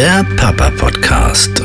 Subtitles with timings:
[0.00, 1.62] Der Papa Podcast.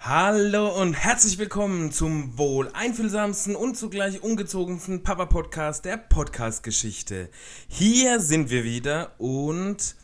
[0.00, 7.28] Hallo und herzlich willkommen zum wohl einfühlsamsten und zugleich ungezogensten Papa Podcast der Podcast Geschichte.
[7.68, 9.94] Hier sind wir wieder und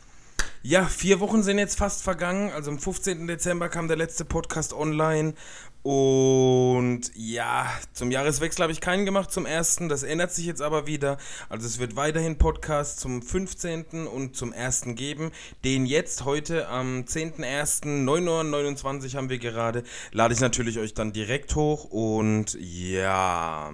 [0.61, 2.51] ja, vier Wochen sind jetzt fast vergangen.
[2.51, 3.25] Also am 15.
[3.25, 5.33] Dezember kam der letzte Podcast online.
[5.81, 9.87] Und ja, zum Jahreswechsel habe ich keinen gemacht, zum ersten.
[9.87, 11.17] Das ändert sich jetzt aber wieder.
[11.47, 14.07] Also es wird weiterhin Podcast zum 15.
[14.07, 15.31] und zum ersten geben.
[15.63, 18.03] Den jetzt heute am 10.01.
[18.03, 19.83] 9.29 Uhr haben wir gerade.
[20.11, 21.85] Lade ich natürlich euch dann direkt hoch.
[21.85, 23.71] Und ja.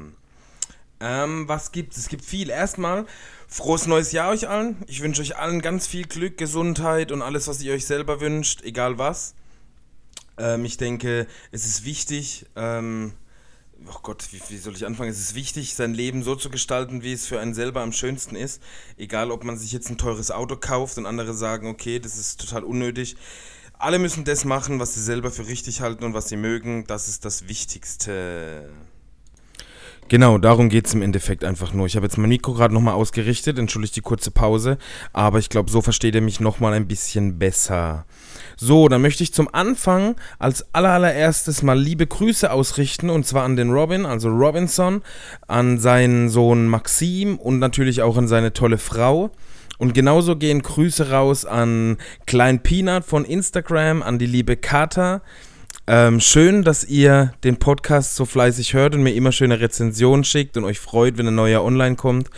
[1.00, 1.98] Ähm, was gibt's?
[1.98, 2.52] Es gibt viel.
[2.52, 3.06] Erstmal
[3.48, 4.78] frohes neues Jahr euch allen.
[4.88, 8.62] Ich wünsche euch allen ganz viel Glück, Gesundheit und alles, was ihr euch selber wünscht,
[8.64, 9.34] egal was.
[10.38, 13.14] Ähm, ich denke, es ist wichtig, ähm,
[13.88, 15.10] oh Gott, wie, wie, soll ich anfangen?
[15.10, 18.36] Es ist wichtig, sein Leben so zu gestalten, wie es für einen selber am schönsten
[18.36, 18.62] ist.
[18.98, 22.40] Egal, ob man sich jetzt ein teures Auto kauft und andere sagen, okay, das ist
[22.40, 23.16] total unnötig.
[23.78, 26.86] Alle müssen das machen, was sie selber für richtig halten und was sie mögen.
[26.88, 28.70] Das ist das Wichtigste.
[30.08, 31.88] Genau, darum geht es im Endeffekt einfach nur.
[31.88, 34.78] Ich habe jetzt mein Mikro gerade nochmal ausgerichtet, entschuldigt die kurze Pause,
[35.14, 38.06] aber ich glaube, so versteht ihr mich nochmal ein bisschen besser.
[38.56, 43.56] So, dann möchte ich zum Anfang als allerallererstes mal liebe Grüße ausrichten und zwar an
[43.56, 45.02] den Robin, also Robinson,
[45.48, 49.32] an seinen Sohn Maxim und natürlich auch an seine tolle Frau.
[49.80, 51.98] Und genauso gehen Grüße raus an
[52.28, 55.22] Klein Peanut von Instagram, an die liebe Kata
[55.88, 60.58] ähm, schön, dass ihr den Podcast so fleißig hört und mir immer schöne Rezensionen schickt
[60.58, 62.30] und euch freut, wenn ein neuer online kommt.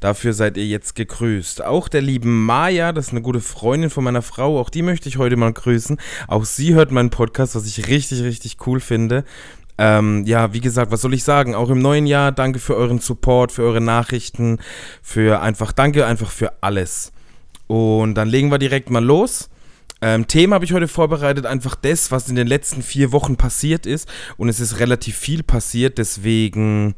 [0.00, 1.62] Dafür seid ihr jetzt gegrüßt.
[1.62, 5.08] Auch der lieben Maja, das ist eine gute Freundin von meiner Frau, auch die möchte
[5.08, 5.98] ich heute mal grüßen.
[6.28, 9.24] Auch sie hört meinen Podcast, was ich richtig, richtig cool finde.
[9.76, 11.54] Ähm, ja, wie gesagt, was soll ich sagen?
[11.54, 14.60] Auch im neuen Jahr danke für euren Support, für eure Nachrichten,
[15.02, 17.12] für einfach, danke einfach für alles.
[17.66, 19.50] Und dann legen wir direkt mal los.
[20.04, 23.86] Ähm, Thema habe ich heute vorbereitet, einfach das, was in den letzten vier Wochen passiert
[23.86, 24.06] ist.
[24.36, 26.94] Und es ist relativ viel passiert, deswegen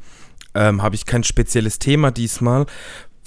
[0.56, 2.66] ähm, habe ich kein spezielles Thema diesmal.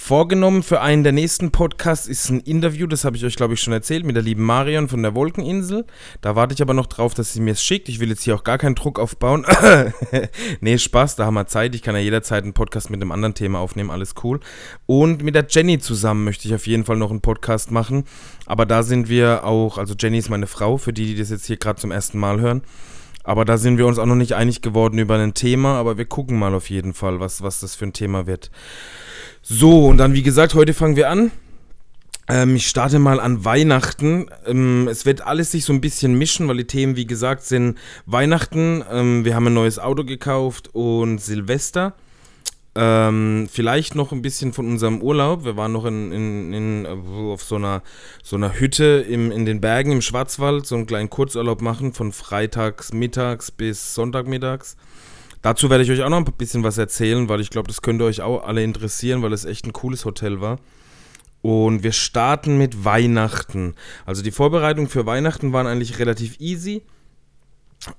[0.02, 3.60] Vorgenommen für einen der nächsten Podcasts ist ein Interview, das habe ich euch, glaube ich,
[3.60, 5.86] schon erzählt, mit der lieben Marion von der Wolkeninsel.
[6.22, 7.90] Da warte ich aber noch drauf, dass sie mir es schickt.
[7.90, 9.46] Ich will jetzt hier auch gar keinen Druck aufbauen.
[10.62, 11.76] nee, Spaß, da haben wir Zeit.
[11.76, 14.40] Ich kann ja jederzeit einen Podcast mit einem anderen Thema aufnehmen, alles cool.
[14.86, 18.06] Und mit der Jenny zusammen möchte ich auf jeden Fall noch einen Podcast machen.
[18.46, 21.46] Aber da sind wir auch, also Jenny ist meine Frau, für die, die das jetzt
[21.46, 22.64] hier gerade zum ersten Mal hören.
[23.30, 26.06] Aber da sind wir uns auch noch nicht einig geworden über ein Thema, aber wir
[26.06, 28.50] gucken mal auf jeden Fall, was, was das für ein Thema wird.
[29.44, 31.30] So, und dann wie gesagt, heute fangen wir an.
[32.28, 34.32] Ähm, ich starte mal an Weihnachten.
[34.48, 37.78] Ähm, es wird alles sich so ein bisschen mischen, weil die Themen, wie gesagt, sind
[38.08, 38.84] Weihnachten.
[38.92, 41.94] Ähm, wir haben ein neues Auto gekauft und Silvester.
[42.76, 45.44] Ähm, vielleicht noch ein bisschen von unserem Urlaub.
[45.44, 47.82] Wir waren noch in, in, in, auf so einer,
[48.24, 52.12] so einer Hütte im, in den Bergen im Schwarzwald, so einen kleinen Kurzurlaub machen, von
[52.12, 54.78] freitags mittags bis Sonntagmittags.
[55.42, 58.04] Dazu werde ich euch auch noch ein bisschen was erzählen, weil ich glaube, das könnte
[58.04, 60.60] euch auch alle interessieren, weil es echt ein cooles Hotel war.
[61.42, 63.76] Und wir starten mit Weihnachten.
[64.06, 66.84] Also die Vorbereitungen für Weihnachten waren eigentlich relativ easy.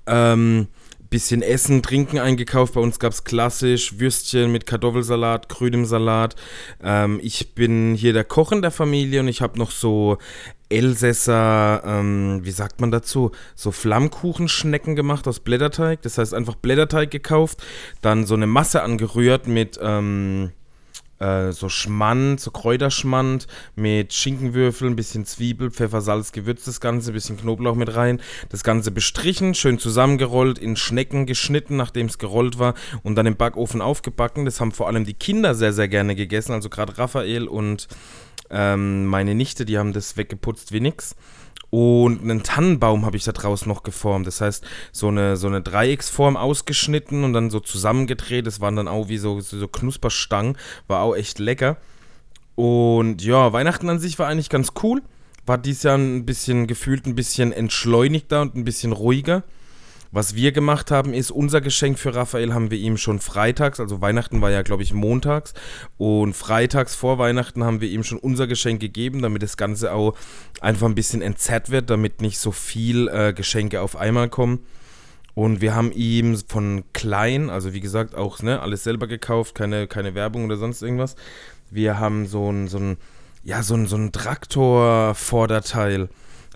[0.05, 0.67] Ähm,
[1.11, 2.73] bisschen Essen, Trinken eingekauft.
[2.73, 6.35] Bei uns gab es klassisch Würstchen mit Kartoffelsalat, grünem Salat.
[6.81, 10.17] Ähm, ich bin hier der Koch in der Familie und ich habe noch so
[10.69, 16.01] Elsässer, ähm, wie sagt man dazu, so Flammkuchenschnecken gemacht aus Blätterteig.
[16.01, 17.61] Das heißt einfach Blätterteig gekauft,
[18.01, 20.51] dann so eine Masse angerührt mit ähm,
[21.21, 27.11] äh, so Schmand, so Kräuterschmand mit Schinkenwürfel, ein bisschen Zwiebel, Pfeffer, Salz, Gewürz das Ganze,
[27.11, 28.19] ein bisschen Knoblauch mit rein.
[28.49, 32.73] Das Ganze bestrichen, schön zusammengerollt, in Schnecken geschnitten, nachdem es gerollt war
[33.03, 34.45] und dann im Backofen aufgebacken.
[34.45, 37.87] Das haben vor allem die Kinder sehr, sehr gerne gegessen, also gerade Raphael und
[38.49, 41.15] ähm, meine Nichte, die haben das weggeputzt wie nix.
[41.71, 44.27] Und einen Tannenbaum habe ich da draußen noch geformt.
[44.27, 48.45] Das heißt, so eine, so eine Dreiecksform ausgeschnitten und dann so zusammengedreht.
[48.45, 50.57] Das waren dann auch wie so, so Knusperstangen.
[50.87, 51.77] War auch echt lecker.
[52.55, 55.01] Und ja, Weihnachten an sich war eigentlich ganz cool.
[55.45, 59.43] War dieses Jahr ein bisschen gefühlt ein bisschen entschleunigter und ein bisschen ruhiger.
[60.13, 64.01] Was wir gemacht haben, ist, unser Geschenk für Raphael haben wir ihm schon freitags, also
[64.01, 65.53] Weihnachten war ja, glaube ich, montags.
[65.97, 70.17] Und freitags vor Weihnachten haben wir ihm schon unser Geschenk gegeben, damit das Ganze auch
[70.59, 74.65] einfach ein bisschen entzerrt wird, damit nicht so viel äh, Geschenke auf einmal kommen.
[75.33, 79.87] Und wir haben ihm von klein, also wie gesagt, auch ne, alles selber gekauft, keine,
[79.87, 81.15] keine Werbung oder sonst irgendwas.
[81.69, 82.97] Wir haben so ein, so ein,
[83.45, 86.09] ja, so ein, so ein Traktor-Vorderteil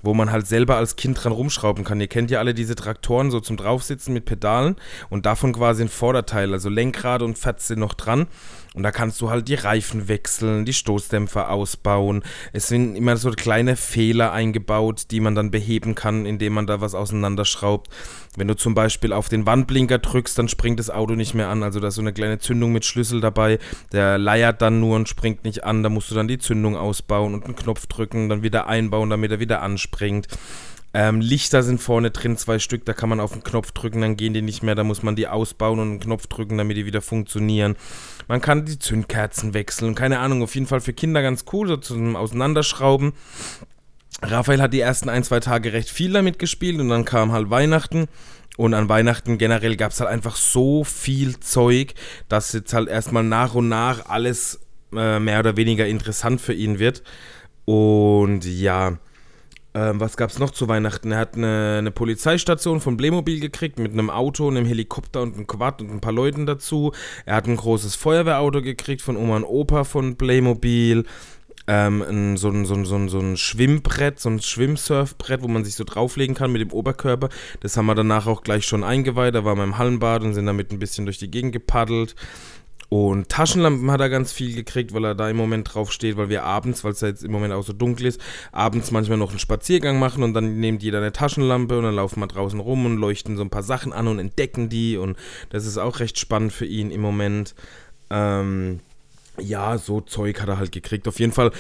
[0.06, 2.00] wo man halt selber als Kind dran rumschrauben kann.
[2.00, 4.75] Ihr kennt ja alle diese Traktoren so zum Draufsitzen mit Pedalen
[5.10, 8.28] und davon quasi ein Vorderteil, also Lenkrad und Fatze noch dran.
[8.75, 12.24] Und da kannst du halt die Reifen wechseln, die Stoßdämpfer ausbauen.
[12.51, 16.81] Es sind immer so kleine Fehler eingebaut, die man dann beheben kann, indem man da
[16.81, 17.89] was auseinanderschraubt.
[18.36, 21.63] Wenn du zum Beispiel auf den Wandblinker drückst, dann springt das Auto nicht mehr an.
[21.63, 23.60] Also da ist so eine kleine Zündung mit Schlüssel dabei.
[23.94, 25.81] Der leiert dann nur und springt nicht an.
[25.81, 29.31] Da musst du dann die Zündung ausbauen und einen Knopf drücken, dann wieder einbauen, damit
[29.31, 30.27] er wieder anspringt.
[30.97, 34.15] Ähm, Lichter sind vorne drin, zwei Stück, da kann man auf den Knopf drücken, dann
[34.15, 36.86] gehen die nicht mehr, da muss man die ausbauen und einen Knopf drücken, damit die
[36.86, 37.75] wieder funktionieren.
[38.30, 41.75] Man kann die Zündkerzen wechseln, keine Ahnung, auf jeden Fall für Kinder ganz cool, so
[41.75, 43.12] zum Auseinanderschrauben.
[44.21, 47.50] Raphael hat die ersten ein, zwei Tage recht viel damit gespielt und dann kam halt
[47.50, 48.07] Weihnachten.
[48.56, 51.94] Und an Weihnachten generell gab es halt einfach so viel Zeug,
[52.30, 54.62] dass jetzt halt erstmal nach und nach alles
[54.95, 57.03] äh, mehr oder weniger interessant für ihn wird.
[57.65, 58.98] Und ja,
[59.75, 61.12] ähm, was gab es noch zu Weihnachten?
[61.12, 65.48] Er hat eine, eine, Polizeistation von Playmobil gekriegt mit einem Auto, einem Helikopter und einem
[65.48, 66.94] Quad und ein paar Leuten dazu.
[67.25, 71.04] Er hat ein großes Feuerwehrauto gekriegt von Oma und Opa von Playmobil.
[71.68, 75.50] Ähm, ein, so, ein, so, ein, so, ein, so ein Schwimmbrett, so ein Schwimmsurfbrett, wo
[75.50, 77.27] man sich so drauflegen kann mit dem Oberkörper.
[77.60, 79.36] Das haben wir danach auch gleich schon eingeweiht.
[79.36, 82.16] Da waren wir im Hallenbad und sind damit ein bisschen durch die Gegend gepaddelt.
[82.90, 86.30] Und Taschenlampen hat er ganz viel gekriegt, weil er da im Moment drauf steht, weil
[86.30, 88.22] wir abends, weil es ja jetzt im Moment auch so dunkel ist,
[88.52, 92.20] abends manchmal noch einen Spaziergang machen und dann nimmt jeder eine Taschenlampe und dann laufen
[92.20, 95.18] wir draußen rum und leuchten so ein paar Sachen an und entdecken die und
[95.50, 97.56] das ist auch recht spannend für ihn im Moment.
[98.10, 98.82] Ähm,
[99.40, 101.08] ja, so Zeug hat er halt gekriegt.
[101.08, 101.52] Auf jeden Fall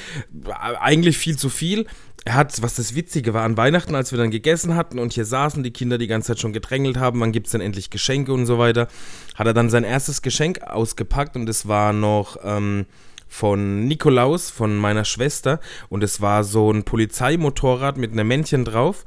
[0.45, 1.85] äh, eigentlich viel zu viel.
[2.23, 5.25] Er hat, was das Witzige war, an Weihnachten, als wir dann gegessen hatten und hier
[5.25, 8.33] saßen, die Kinder die ganze Zeit schon gedrängelt haben, wann gibt es denn endlich Geschenke
[8.33, 8.87] und so weiter,
[9.35, 12.87] hat er dann sein erstes Geschenk ausgepackt und es war noch ähm,
[13.27, 19.05] von Nikolaus, von meiner Schwester und es war so ein Polizeimotorrad mit einem Männchen drauf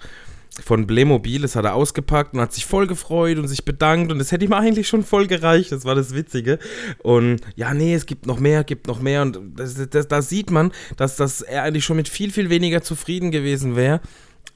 [0.64, 4.18] von Playmobil, das hat er ausgepackt und hat sich voll gefreut und sich bedankt und
[4.18, 6.58] das hätte ihm eigentlich schon voll gereicht, das war das Witzige.
[7.02, 11.16] Und ja, nee, es gibt noch mehr, gibt noch mehr und da sieht man, dass
[11.16, 14.00] das er eigentlich schon mit viel, viel weniger zufrieden gewesen wäre.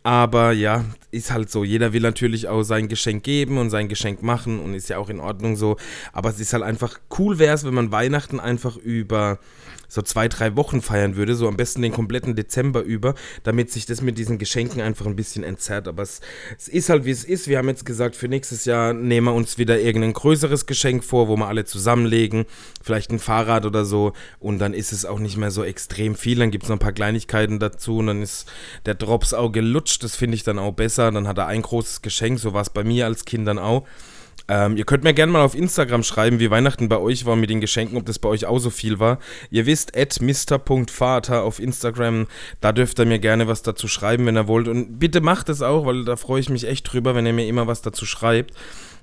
[0.04, 1.62] Aber ja, ist halt so.
[1.62, 5.08] Jeder will natürlich auch sein Geschenk geben und sein Geschenk machen und ist ja auch
[5.08, 5.76] in Ordnung so.
[6.12, 9.38] Aber es ist halt einfach cool wäre es, wenn man Weihnachten einfach über
[9.92, 13.84] so zwei, drei Wochen feiern würde, so am besten den kompletten Dezember über, damit sich
[13.84, 15.86] das mit diesen Geschenken einfach ein bisschen entzerrt.
[15.86, 16.22] Aber es,
[16.56, 17.46] es ist halt wie es ist.
[17.46, 21.28] Wir haben jetzt gesagt, für nächstes Jahr nehmen wir uns wieder irgendein größeres Geschenk vor,
[21.28, 22.46] wo wir alle zusammenlegen,
[22.82, 24.14] vielleicht ein Fahrrad oder so.
[24.40, 26.38] Und dann ist es auch nicht mehr so extrem viel.
[26.38, 28.50] Dann gibt es noch ein paar Kleinigkeiten dazu und dann ist
[28.86, 30.02] der Drops auch gelutscht.
[30.04, 31.12] Das finde ich dann auch besser.
[31.12, 32.38] Dann hat er ein großes Geschenk.
[32.38, 33.86] So war es bei mir als Kind dann auch.
[34.48, 37.50] Ähm, ihr könnt mir gerne mal auf Instagram schreiben, wie Weihnachten bei euch war mit
[37.50, 39.18] den Geschenken, ob das bei euch auch so viel war.
[39.50, 42.26] Ihr wisst, at mr.vater auf Instagram,
[42.60, 44.68] da dürft ihr mir gerne was dazu schreiben, wenn ihr wollt.
[44.68, 47.46] Und bitte macht es auch, weil da freue ich mich echt drüber, wenn ihr mir
[47.46, 48.52] immer was dazu schreibt.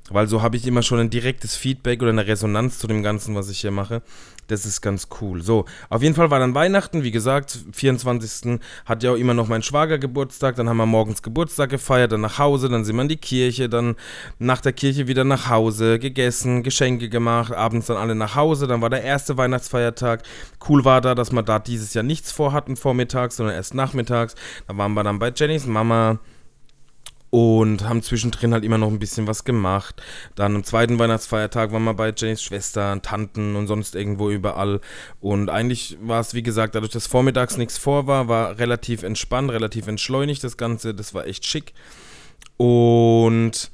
[0.09, 3.35] Weil so habe ich immer schon ein direktes Feedback oder eine Resonanz zu dem Ganzen,
[3.35, 4.01] was ich hier mache.
[4.49, 5.43] Das ist ganz cool.
[5.43, 7.03] So, auf jeden Fall war dann Weihnachten.
[7.03, 8.59] Wie gesagt, 24.
[8.85, 10.55] hat ja auch immer noch mein Schwager Geburtstag.
[10.55, 13.69] Dann haben wir morgens Geburtstag gefeiert, dann nach Hause, dann sind wir in die Kirche,
[13.69, 13.95] dann
[14.39, 18.65] nach der Kirche wieder nach Hause, gegessen, Geschenke gemacht, abends dann alle nach Hause.
[18.65, 20.23] Dann war der erste Weihnachtsfeiertag.
[20.67, 24.33] Cool war da, dass wir da dieses Jahr nichts vorhatten vormittags, sondern erst nachmittags.
[24.67, 26.17] Da waren wir dann bei Jennys Mama
[27.29, 30.01] und haben zwischendrin halt immer noch ein bisschen was gemacht.
[30.35, 34.81] Dann am zweiten Weihnachtsfeiertag waren wir bei Jennys Schwester, Tanten und sonst irgendwo überall.
[35.19, 39.51] Und eigentlich war es, wie gesagt, dadurch, dass vormittags nichts vor war, war relativ entspannt,
[39.51, 40.93] relativ entschleunigt das Ganze.
[40.93, 41.73] Das war echt schick.
[42.57, 43.71] Und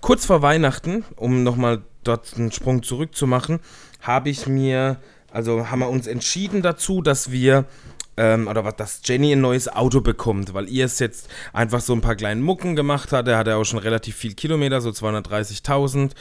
[0.00, 3.60] kurz vor Weihnachten, um nochmal dort einen Sprung zurückzumachen,
[4.00, 4.98] habe ich mir,
[5.30, 7.66] also haben wir uns entschieden dazu, dass wir
[8.16, 11.92] ähm, oder was, dass Jenny ein neues Auto bekommt, weil ihr es jetzt einfach so
[11.92, 13.28] ein paar kleinen Mucken gemacht hat.
[13.28, 16.12] Er hatte auch schon relativ viel Kilometer, so 230.000.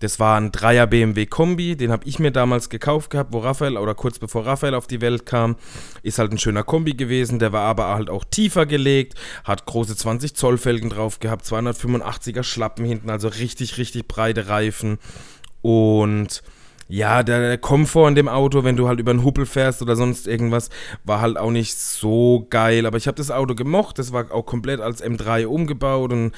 [0.00, 3.76] Das war ein Dreier BMW Kombi, den habe ich mir damals gekauft gehabt, wo Raphael
[3.76, 5.56] oder kurz bevor Raphael auf die Welt kam.
[6.02, 9.96] Ist halt ein schöner Kombi gewesen, der war aber halt auch tiefer gelegt, hat große
[9.96, 14.98] 20 Zoll Felgen drauf gehabt, 285er Schlappen hinten, also richtig, richtig breite Reifen
[15.62, 16.42] und
[16.88, 20.26] ja, der, Komfort in dem Auto, wenn du halt über einen Huppel fährst oder sonst
[20.26, 20.70] irgendwas,
[21.04, 22.86] war halt auch nicht so geil.
[22.86, 26.32] Aber ich habe das Auto gemocht, das war auch komplett als M3 umgebaut und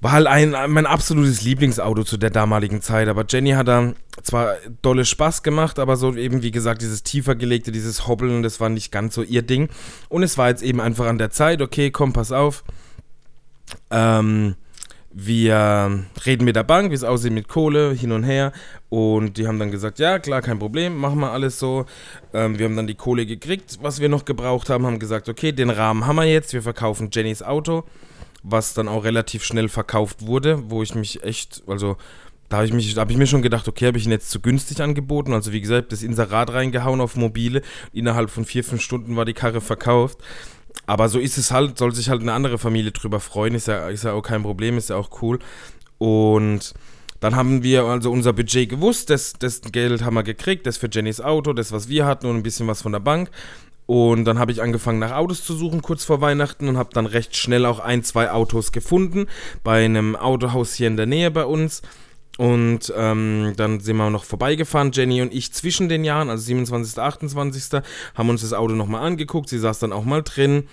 [0.00, 3.06] war halt ein, mein absolutes Lieblingsauto zu der damaligen Zeit.
[3.08, 7.36] Aber Jenny hat da zwar dolle Spaß gemacht, aber so eben, wie gesagt, dieses tiefer
[7.36, 9.68] gelegte, dieses Hoppeln, das war nicht ganz so ihr Ding.
[10.08, 12.64] Und es war jetzt eben einfach an der Zeit, okay, komm, pass auf.
[13.90, 14.56] Ähm,
[15.12, 18.52] wir reden mit der Bank, wie es aussieht mit Kohle, hin und her.
[18.88, 21.86] Und die haben dann gesagt, ja, klar, kein Problem, machen wir alles so.
[22.32, 25.52] Ähm, wir haben dann die Kohle gekriegt, was wir noch gebraucht haben, haben gesagt, okay,
[25.52, 27.84] den Rahmen haben wir jetzt, wir verkaufen Jennys Auto,
[28.42, 31.96] was dann auch relativ schnell verkauft wurde, wo ich mich echt, also
[32.48, 34.80] da habe ich, hab ich mir schon gedacht, okay, habe ich ihn jetzt zu günstig
[34.80, 35.32] angeboten.
[35.32, 37.62] Also wie gesagt, das Inserat reingehauen auf mobile.
[37.92, 40.18] Innerhalb von vier, fünf Stunden war die Karre verkauft.
[40.86, 43.54] Aber so ist es halt, soll sich halt eine andere Familie drüber freuen.
[43.54, 45.38] Ist ja, ist ja auch kein Problem, ist ja auch cool.
[45.98, 46.74] Und
[47.20, 50.88] dann haben wir also unser Budget gewusst, das, das Geld haben wir gekriegt, das für
[50.90, 53.30] Jennys Auto, das, was wir hatten und ein bisschen was von der Bank.
[53.86, 57.06] Und dann habe ich angefangen nach Autos zu suchen kurz vor Weihnachten und habe dann
[57.06, 59.26] recht schnell auch ein, zwei Autos gefunden
[59.64, 61.82] bei einem Autohaus hier in der Nähe bei uns.
[62.40, 66.98] Und ähm, dann sind wir noch vorbeigefahren, Jenny und ich zwischen den Jahren, also 27.,
[66.98, 67.82] 28.,
[68.14, 69.50] haben uns das Auto nochmal angeguckt.
[69.50, 70.66] Sie saß dann auch mal drin.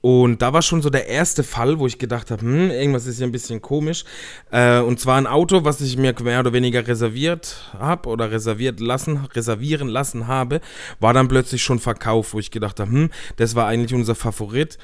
[0.00, 3.18] Und da war schon so der erste Fall, wo ich gedacht habe, hm, irgendwas ist
[3.18, 4.04] hier ein bisschen komisch.
[4.50, 8.80] Äh, und zwar ein Auto, was ich mir mehr oder weniger reserviert habe oder reserviert
[8.80, 10.62] lassen, reservieren lassen habe,
[11.00, 14.78] war dann plötzlich schon verkauft, wo ich gedacht habe, hm, das war eigentlich unser Favorit.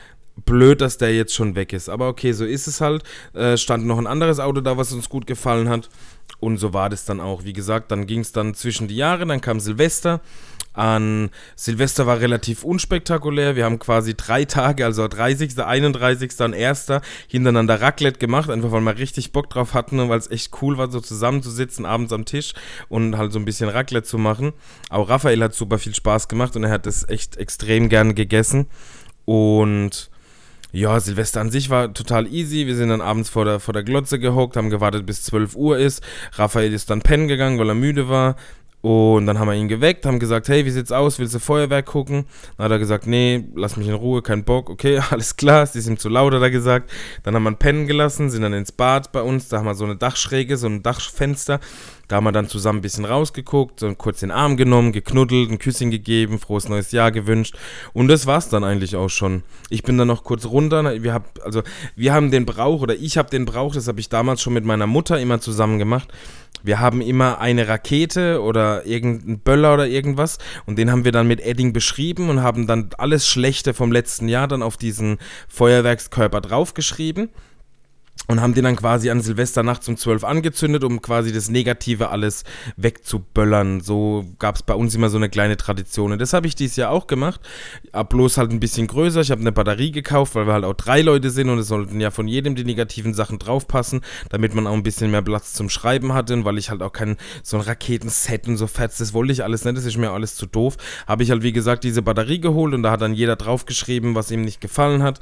[0.44, 1.88] Blöd, dass der jetzt schon weg ist.
[1.88, 3.02] Aber okay, so ist es halt.
[3.32, 5.88] Äh, stand noch ein anderes Auto da, was uns gut gefallen hat.
[6.40, 7.44] Und so war das dann auch.
[7.44, 10.20] Wie gesagt, dann ging es dann zwischen die Jahre, dann kam Silvester
[10.76, 13.56] an Silvester war relativ unspektakulär.
[13.56, 16.38] Wir haben quasi drei Tage, also 30., 31.
[16.40, 16.88] und 1.
[17.28, 20.76] hintereinander Raclette gemacht, einfach weil wir richtig Bock drauf hatten und weil es echt cool
[20.76, 22.52] war, so zusammenzusitzen abends am Tisch
[22.88, 24.52] und halt so ein bisschen Raclette zu machen.
[24.90, 28.66] Auch Raphael hat super viel Spaß gemacht und er hat es echt extrem gern gegessen.
[29.24, 30.10] Und
[30.72, 32.66] ja, Silvester an sich war total easy.
[32.66, 35.78] Wir sind dann abends vor der, vor der Glotze gehockt, haben gewartet, bis 12 Uhr
[35.78, 36.02] ist.
[36.32, 38.36] Raphael ist dann pennen gegangen, weil er müde war.
[38.82, 41.18] Und dann haben wir ihn geweckt, haben gesagt, hey, wie sieht's aus?
[41.18, 42.24] Willst du Feuerwerk gucken?
[42.56, 44.70] Dann hat er gesagt, nee, lass mich in Ruhe, kein Bock.
[44.70, 46.90] Okay, alles klar, es ist ihm zu laut, hat er gesagt.
[47.24, 49.74] Dann haben wir ihn pennen gelassen, sind dann ins Bad bei uns, da haben wir
[49.74, 51.58] so eine Dachschräge, so ein Dachfenster.
[52.08, 55.58] Da haben wir dann zusammen ein bisschen rausgeguckt, so kurz den Arm genommen, geknuddelt, ein
[55.58, 57.56] Küsschen gegeben, frohes neues Jahr gewünscht.
[57.92, 59.42] Und das war's dann eigentlich auch schon.
[59.70, 61.02] Ich bin dann noch kurz runter.
[61.02, 61.62] Wir, hab, also,
[61.96, 64.64] wir haben den Brauch, oder ich habe den Brauch, das habe ich damals schon mit
[64.64, 66.12] meiner Mutter immer zusammen gemacht
[66.66, 71.28] wir haben immer eine Rakete oder irgendeinen Böller oder irgendwas und den haben wir dann
[71.28, 76.40] mit Edding beschrieben und haben dann alles Schlechte vom letzten Jahr dann auf diesen Feuerwerkskörper
[76.40, 77.28] draufgeschrieben
[78.28, 82.42] und haben den dann quasi an Silvesternacht um 12 angezündet, um quasi das Negative alles
[82.76, 83.80] wegzuböllern.
[83.80, 86.12] So gab es bei uns immer so eine kleine Tradition.
[86.12, 87.40] Und das habe ich dieses Jahr auch gemacht.
[88.08, 89.20] Bloß halt ein bisschen größer.
[89.20, 92.00] Ich habe eine Batterie gekauft, weil wir halt auch drei Leute sind und es sollten
[92.00, 95.68] ja von jedem die negativen Sachen draufpassen, damit man auch ein bisschen mehr Platz zum
[95.68, 96.34] Schreiben hatte.
[96.34, 99.44] Und weil ich halt auch kein so ein Raketenset und so fetzt, das wollte ich
[99.44, 100.76] alles nicht, das ist mir alles zu doof.
[101.06, 104.32] Habe ich halt wie gesagt diese Batterie geholt und da hat dann jeder draufgeschrieben, was
[104.32, 105.20] ihm nicht gefallen hat.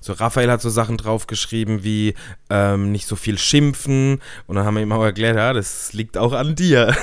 [0.00, 2.14] So, Raphael hat so Sachen draufgeschrieben wie
[2.50, 4.20] ähm, nicht so viel schimpfen.
[4.46, 6.94] Und dann haben wir ihm auch erklärt, ja, das liegt auch an dir.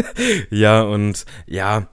[0.50, 1.88] ja, und ja,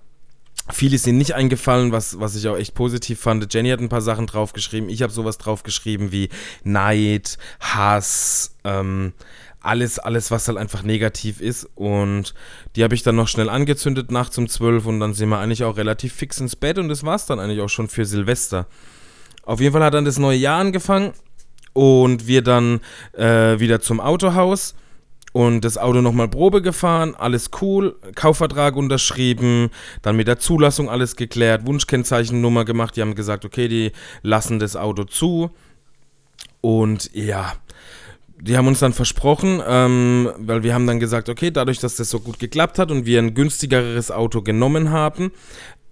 [0.70, 3.54] viel ist ihnen nicht eingefallen, was, was ich auch echt positiv fand.
[3.54, 4.90] Jenny hat ein paar Sachen draufgeschrieben.
[4.90, 6.30] Ich habe sowas draufgeschrieben wie
[6.64, 9.14] Neid, Hass, ähm,
[9.62, 11.70] alles, alles, was halt einfach negativ ist.
[11.76, 12.34] Und
[12.76, 15.64] die habe ich dann noch schnell angezündet nachts um 12 und dann sind wir eigentlich
[15.64, 18.68] auch relativ fix ins Bett und das war es dann eigentlich auch schon für Silvester.
[19.44, 21.14] Auf jeden Fall hat dann das neue Jahr angefangen
[21.74, 22.82] und wir dann
[23.14, 24.76] äh, wieder zum Autohaus
[25.34, 29.70] und das Auto nochmal Probe gefahren, alles cool, Kaufvertrag unterschrieben,
[30.02, 34.76] dann mit der Zulassung alles geklärt, Wunschkennzeichennummer gemacht, die haben gesagt, okay, die lassen das
[34.76, 35.52] Auto zu.
[36.60, 37.54] Und ja,
[38.40, 42.10] die haben uns dann versprochen, ähm, weil wir haben dann gesagt, okay, dadurch, dass das
[42.10, 45.32] so gut geklappt hat und wir ein günstigeres Auto genommen haben,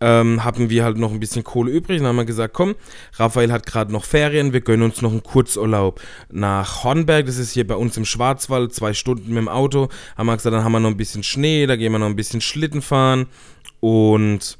[0.01, 1.99] ähm, hatten wir halt noch ein bisschen Kohle übrig.
[1.99, 2.75] Dann haben wir gesagt, komm,
[3.13, 6.01] Raphael hat gerade noch Ferien, wir gönnen uns noch einen Kurzurlaub
[6.31, 7.25] nach Hornberg.
[7.25, 9.89] Das ist hier bei uns im Schwarzwald, zwei Stunden mit dem Auto.
[10.17, 12.15] Haben wir gesagt, dann haben wir noch ein bisschen Schnee, da gehen wir noch ein
[12.15, 13.27] bisschen Schlitten fahren
[13.79, 14.57] und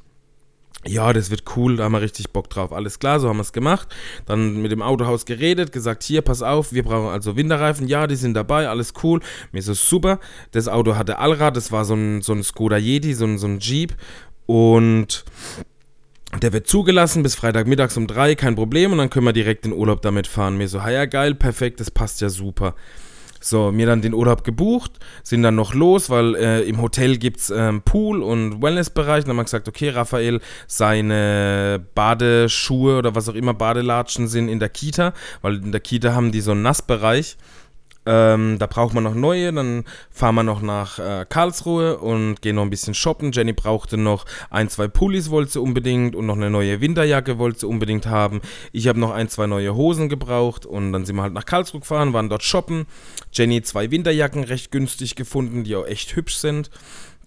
[0.86, 2.72] ja, das wird cool, da haben wir richtig Bock drauf.
[2.72, 3.90] Alles klar, so haben wir es gemacht.
[4.26, 7.88] Dann mit dem Autohaus geredet, gesagt, hier, pass auf, wir brauchen also Winterreifen.
[7.88, 9.20] Ja, die sind dabei, alles cool.
[9.52, 10.20] Mir ist es super.
[10.52, 13.48] Das Auto hatte Allrad, das war so ein, so ein Skoda Yeti, so ein, so
[13.48, 13.94] ein Jeep.
[14.50, 15.26] Und
[16.42, 18.92] der wird zugelassen bis Freitagmittags um drei, kein Problem.
[18.92, 20.58] Und dann können wir direkt in Urlaub damit fahren.
[20.58, 22.74] Mir so, ja geil, perfekt, das passt ja super.
[23.40, 27.42] So, mir dann den Urlaub gebucht, sind dann noch los, weil äh, im Hotel gibt
[27.42, 29.24] es ähm, Pool und Wellnessbereich.
[29.24, 34.60] Dann haben wir gesagt, okay, Raphael, seine Badeschuhe oder was auch immer Badelatschen sind in
[34.60, 35.14] der Kita,
[35.44, 37.38] weil in der Kita haben die so einen Nassbereich.
[38.12, 42.56] Ähm, da braucht man noch neue, dann fahren wir noch nach äh, Karlsruhe und gehen
[42.56, 43.32] noch ein bisschen shoppen.
[43.32, 47.60] Jenny brauchte noch ein, zwei Pullis, wollte sie unbedingt und noch eine neue Winterjacke wollte
[47.60, 48.42] sie unbedingt haben.
[48.72, 51.82] Ich habe noch ein, zwei neue Hosen gebraucht und dann sind wir halt nach Karlsruhe
[51.82, 52.88] gefahren, waren dort shoppen.
[53.32, 56.72] Jenny zwei Winterjacken recht günstig gefunden, die auch echt hübsch sind.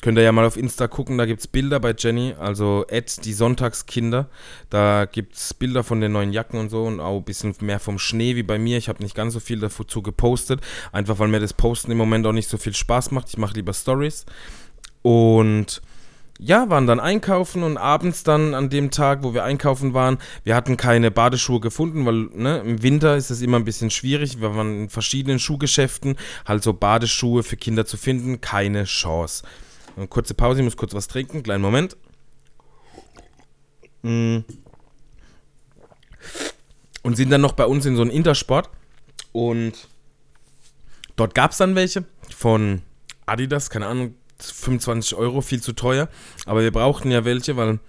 [0.03, 3.25] Könnt ihr ja mal auf Insta gucken, da gibt es Bilder bei Jenny, also Ed,
[3.25, 4.29] die Sonntagskinder.
[4.69, 7.79] Da gibt es Bilder von den neuen Jacken und so und auch ein bisschen mehr
[7.79, 8.79] vom Schnee wie bei mir.
[8.79, 12.27] Ich habe nicht ganz so viel dazu gepostet, einfach weil mir das Posten im Moment
[12.27, 13.29] auch nicht so viel Spaß macht.
[13.29, 14.27] Ich mache lieber Stories.
[15.03, 15.81] Und
[16.41, 20.57] ja, waren dann einkaufen und abends dann an dem Tag, wo wir einkaufen waren, wir
[20.57, 24.41] hatten keine Badeschuhe gefunden, weil ne, im Winter ist es immer ein bisschen schwierig.
[24.41, 29.45] Wir waren in verschiedenen Schuhgeschäften, halt so Badeschuhe für Kinder zu finden, keine Chance.
[29.97, 31.97] Eine kurze Pause, ich muss kurz was trinken, kleinen Moment.
[34.03, 34.39] Mm.
[37.03, 38.71] Und sind dann noch bei uns in so einem Intersport.
[39.33, 39.89] Und
[41.17, 42.05] dort gab es dann welche
[42.37, 42.83] von
[43.27, 46.09] Adidas, keine Ahnung, 25 Euro, viel zu teuer.
[46.47, 47.81] Aber wir brauchten ja welche, weil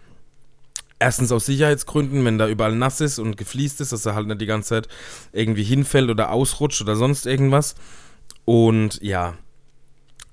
[1.00, 4.41] erstens aus Sicherheitsgründen, wenn da überall nass ist und gefliest ist, dass er halt nicht
[4.41, 4.88] die ganze Zeit
[5.31, 7.75] irgendwie hinfällt oder ausrutscht oder sonst irgendwas.
[8.45, 9.38] Und ja,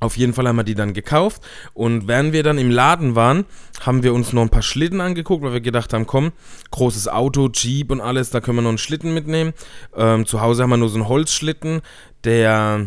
[0.01, 1.43] auf jeden Fall haben wir die dann gekauft
[1.75, 3.45] und während wir dann im Laden waren,
[3.81, 6.33] haben wir uns noch ein paar Schlitten angeguckt, weil wir gedacht haben, komm,
[6.71, 9.53] großes Auto, Jeep und alles, da können wir noch einen Schlitten mitnehmen.
[9.95, 11.83] Ähm, zu Hause haben wir nur so einen Holzschlitten,
[12.25, 12.87] der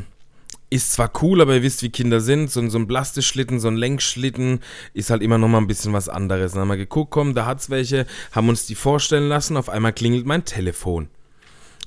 [0.74, 3.78] ist zwar cool, aber ihr wisst, wie Kinder sind, so, so ein Plastikschlitten, so ein
[3.78, 4.60] Lenkschlitten
[4.96, 6.54] ist halt immer noch mal ein bisschen was anderes.
[6.54, 9.94] Dann haben wir geguckt, komm, da hat's welche, haben uns die vorstellen lassen, auf einmal
[9.94, 11.10] klingelt mein Telefon.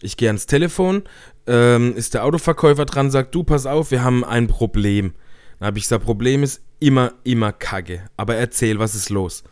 [0.02, 1.02] Ich gehe ans Telefon,
[1.46, 5.14] ähm, ist der Autoverkäufer dran, sagt, du, pass auf, wir haben ein Problem.
[5.58, 8.08] Dann habe ich gesagt, Problem ist immer, immer Kacke.
[8.16, 9.44] Aber erzähl, was ist los?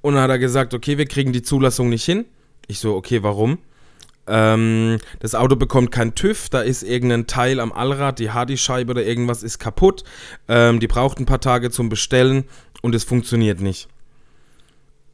[0.00, 2.26] Und dann hat er gesagt, okay, wir kriegen die Zulassung nicht hin.
[2.66, 3.58] Ich so, okay, warum?
[4.26, 9.04] Ähm, das Auto bekommt kein TÜV, da ist irgendein Teil am Allrad, die Hardy-Scheibe oder
[9.04, 10.04] irgendwas ist kaputt.
[10.48, 12.44] Ähm, die braucht ein paar Tage zum Bestellen
[12.82, 13.88] und es funktioniert nicht.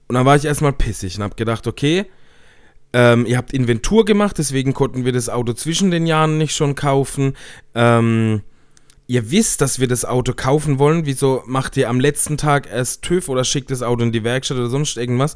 [0.09, 2.07] Und dann war ich erstmal pissig und habe gedacht, okay,
[2.93, 6.75] ähm, ihr habt Inventur gemacht, deswegen konnten wir das Auto zwischen den Jahren nicht schon
[6.75, 7.37] kaufen.
[7.75, 8.43] Ähm,
[9.07, 11.05] ihr wisst, dass wir das Auto kaufen wollen.
[11.07, 14.59] Wieso macht ihr am letzten Tag erst TÜV oder schickt das Auto in die Werkstatt
[14.59, 15.35] oder sonst irgendwas?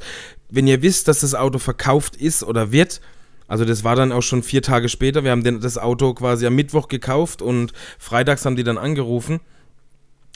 [0.51, 3.01] Wenn ihr wisst, dass das Auto verkauft ist oder wird,
[3.49, 5.25] also das war dann auch schon vier Tage später.
[5.25, 9.41] Wir haben das Auto quasi am Mittwoch gekauft und freitags haben die dann angerufen.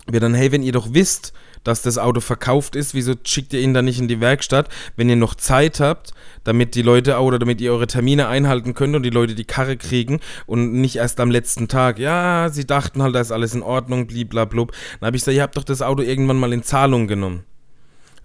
[0.06, 1.32] Wir dann, hey, wenn ihr doch wisst,
[1.66, 5.08] dass das Auto verkauft ist, wieso schickt ihr ihn dann nicht in die Werkstatt, wenn
[5.08, 6.12] ihr noch Zeit habt,
[6.44, 9.76] damit die Leute oder damit ihr eure Termine einhalten könnt und die Leute die Karre
[9.76, 11.98] kriegen und nicht erst am letzten Tag.
[11.98, 14.72] Ja, sie dachten halt, da ist alles in Ordnung, bliblablub.
[15.00, 17.44] Dann habe ich gesagt, ihr habt doch das Auto irgendwann mal in Zahlung genommen.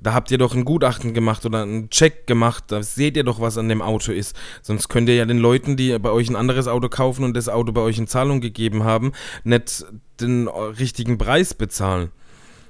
[0.03, 2.65] Da habt ihr doch ein Gutachten gemacht oder einen Check gemacht.
[2.67, 4.35] Da seht ihr doch, was an dem Auto ist.
[4.61, 7.49] Sonst könnt ihr ja den Leuten, die bei euch ein anderes Auto kaufen und das
[7.49, 9.85] Auto bei euch in Zahlung gegeben haben, nicht
[10.19, 12.09] den richtigen Preis bezahlen.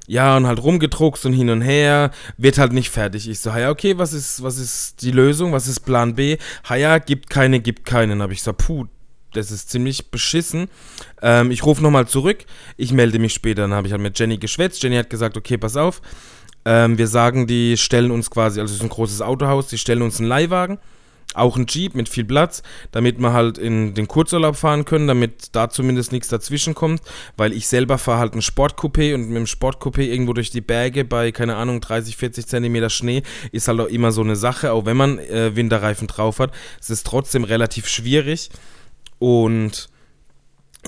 [0.08, 3.30] Ja, und halt rumgedruckt und hin und her, wird halt nicht fertig.
[3.30, 5.54] Ich so, ja, okay, was ist, was ist die Lösung?
[5.54, 6.38] Was ist Plan B?
[6.70, 8.22] ja, gibt keine, gibt keinen.
[8.22, 8.86] Habe ich gesagt, puh,
[9.34, 10.68] das ist ziemlich beschissen.
[11.22, 12.46] Ähm, ich rufe nochmal zurück,
[12.78, 13.62] ich melde mich später.
[13.62, 14.84] Dann habe ich halt mit Jenny geschwätzt.
[14.84, 16.02] Jenny hat gesagt, okay, pass auf,
[16.66, 20.02] ähm, wir sagen, die stellen uns quasi, also es ist ein großes Autohaus, die stellen
[20.02, 20.78] uns einen Leihwagen,
[21.34, 25.50] auch ein Jeep mit viel Platz, damit wir halt in den Kurzurlaub fahren können, damit
[25.54, 27.02] da zumindest nichts dazwischen kommt,
[27.38, 31.06] weil ich selber fahre halt ein Sportcoupé und mit dem Sportcoupé irgendwo durch die Berge
[31.06, 34.86] bei, keine Ahnung, 30, 40 Zentimeter Schnee ist halt auch immer so eine Sache, auch
[34.86, 38.50] wenn man äh, Winterreifen drauf hat, es ist trotzdem relativ schwierig
[39.20, 39.90] und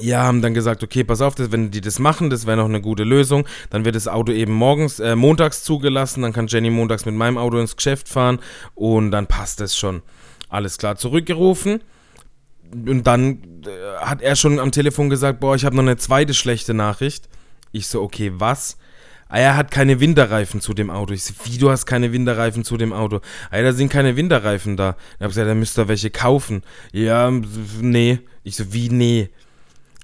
[0.01, 2.65] ja, haben dann gesagt, okay, pass auf, das, wenn die das machen, das wäre noch
[2.65, 3.47] eine gute Lösung.
[3.69, 7.38] Dann wird das Auto eben morgens, äh, montags zugelassen, dann kann Jenny montags mit meinem
[7.38, 8.39] Auto ins Geschäft fahren
[8.73, 10.01] und dann passt es schon.
[10.54, 11.82] Alles klar, zurückgerufen.
[12.72, 16.36] Und dann äh, hat er schon am Telefon gesagt, boah, ich habe noch eine zweite
[16.36, 17.28] schlechte Nachricht.
[17.72, 18.78] Ich so, okay, was?
[19.30, 21.12] Ah, er hat keine Winterreifen zu dem Auto.
[21.12, 23.22] Ich so, wie, du hast keine Winterreifen zu dem Auto?
[23.50, 24.96] Ah, da sind keine Winterreifen da.
[25.16, 26.62] Ich habe gesagt, er müsste welche kaufen.
[26.92, 27.32] Ja,
[27.82, 28.20] nee.
[28.44, 29.32] Ich so, wie, nee?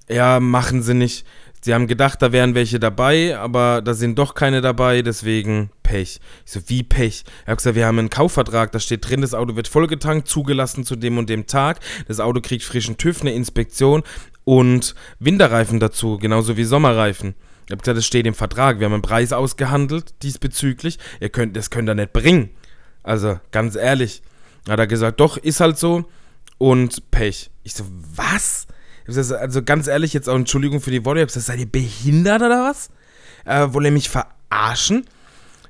[0.10, 1.26] ja, machen sie nicht.
[1.62, 6.22] Sie haben gedacht, da wären welche dabei, aber da sind doch keine dabei, deswegen Pech.
[6.45, 7.26] Ich so, wie Pech?
[7.45, 10.86] Er hat gesagt, wir haben einen Kaufvertrag, da steht drin, das Auto wird vollgetankt, zugelassen
[10.86, 11.80] zu dem und dem Tag.
[12.08, 14.04] Das Auto kriegt frischen TÜV, eine Inspektion
[14.45, 17.36] und Winterreifen dazu, genauso wie Sommerreifen.
[17.65, 18.80] Ich habe gesagt, das steht im Vertrag.
[18.80, 20.98] Wir haben einen Preis ausgehandelt diesbezüglich.
[21.19, 22.50] Ihr könnt, das könnt ihr nicht bringen.
[23.04, 24.24] Also, ganz ehrlich.
[24.67, 26.06] Hat er gesagt, doch, ist halt so.
[26.58, 27.52] Und Pech.
[27.63, 27.84] Ich so,
[28.15, 28.65] was?
[29.17, 32.63] Also ganz ehrlich, jetzt auch Entschuldigung für die Worte, ich gesagt, seid ihr behindert oder
[32.69, 32.89] was?
[33.45, 35.06] Äh, wollt ihr mich verarschen?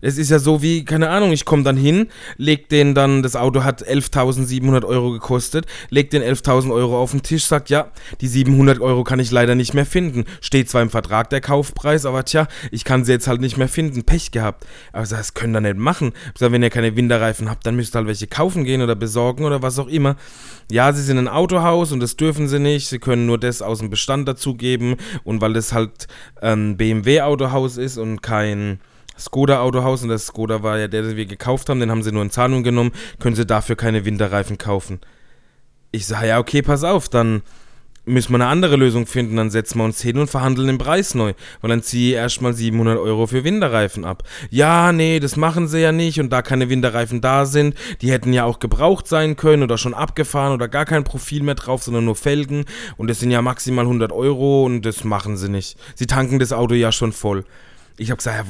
[0.01, 2.07] Es ist ja so wie, keine Ahnung, ich komme dann hin,
[2.38, 7.23] leg den dann, das Auto hat 11.700 Euro gekostet, leg den 11.000 Euro auf den
[7.23, 10.25] Tisch, sagt, ja, die 700 Euro kann ich leider nicht mehr finden.
[10.41, 13.67] Steht zwar im Vertrag der Kaufpreis, aber tja, ich kann sie jetzt halt nicht mehr
[13.69, 14.03] finden.
[14.03, 14.65] Pech gehabt.
[14.91, 16.13] Aber das könnt ihr nicht machen.
[16.38, 19.45] Sag, wenn ihr keine Winterreifen habt, dann müsst ihr halt welche kaufen gehen oder besorgen
[19.45, 20.15] oder was auch immer.
[20.71, 22.88] Ja, sie sind ein Autohaus und das dürfen sie nicht.
[22.88, 24.95] Sie können nur das aus dem Bestand dazugeben.
[25.23, 26.07] Und weil das halt
[26.41, 28.79] ein BMW-Autohaus ist und kein
[29.19, 32.12] Skoda Autohaus und das Skoda war ja der, den wir gekauft haben, den haben sie
[32.12, 34.99] nur in Zahlung genommen, können sie dafür keine Winterreifen kaufen.
[35.91, 37.41] Ich sage, ja, okay, pass auf, dann
[38.10, 41.15] müssen wir eine andere Lösung finden, dann setzen wir uns hin und verhandeln den Preis
[41.15, 41.34] neu.
[41.62, 44.23] Und dann ziehe ich erstmal 700 Euro für Winterreifen ab.
[44.49, 48.34] Ja, nee, das machen sie ja nicht und da keine Winterreifen da sind, die hätten
[48.34, 52.05] ja auch gebraucht sein können oder schon abgefahren oder gar kein Profil mehr drauf, sondern
[52.05, 52.65] nur Felgen
[52.97, 55.77] und das sind ja maximal 100 Euro und das machen sie nicht.
[55.95, 57.45] Sie tanken das Auto ja schon voll.
[57.99, 58.45] Ich habe gesagt,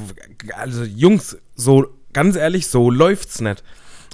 [0.56, 3.64] also Jungs, so ganz ehrlich, so läuft's nicht.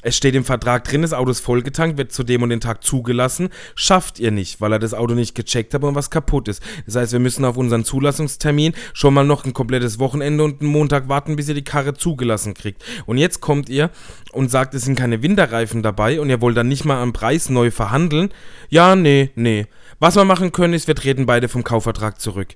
[0.01, 2.83] Es steht im Vertrag drin, das Auto ist vollgetankt, wird zu dem und den Tag
[2.83, 3.49] zugelassen.
[3.73, 6.61] Schafft ihr nicht, weil er das Auto nicht gecheckt hat und was kaputt ist.
[6.85, 10.69] Das heißt, wir müssen auf unseren Zulassungstermin schon mal noch ein komplettes Wochenende und einen
[10.69, 12.85] Montag warten, bis ihr die Karre zugelassen kriegt.
[13.07, 13.89] Und jetzt kommt ihr
[14.31, 17.49] und sagt, es sind keine Winterreifen dabei und ihr wollt dann nicht mal am Preis
[17.49, 18.29] neu verhandeln.
[18.69, 19.65] Ja, nee, nee.
[19.99, 22.49] Was wir machen können, ist, wir treten beide vom Kaufvertrag zurück.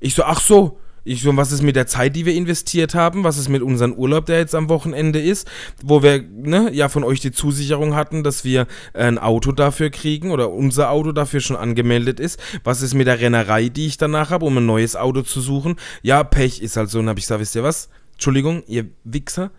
[0.00, 3.24] Ich so, ach so, ich so, was ist mit der Zeit, die wir investiert haben?
[3.24, 5.46] Was ist mit unserem Urlaub, der jetzt am Wochenende ist?
[5.82, 10.30] Wo wir ne, ja von euch die Zusicherung hatten, dass wir ein Auto dafür kriegen
[10.30, 12.40] oder unser Auto dafür schon angemeldet ist.
[12.64, 15.76] Was ist mit der Rennerei, die ich danach habe, um ein neues Auto zu suchen?
[16.02, 17.00] Ja, Pech ist halt so.
[17.00, 17.90] Und habe ich gesagt, wisst ihr was?
[18.12, 19.50] Entschuldigung, ihr Wichser.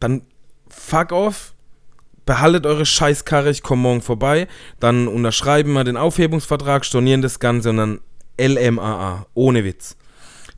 [0.00, 0.22] Dann
[0.68, 1.54] fuck off.
[2.26, 4.48] Behaltet eure Scheißkarre, ich komme morgen vorbei.
[4.80, 8.00] Dann unterschreiben wir den Aufhebungsvertrag, stornieren das Ganze und dann
[8.40, 9.26] LMAA.
[9.34, 9.96] Ohne Witz.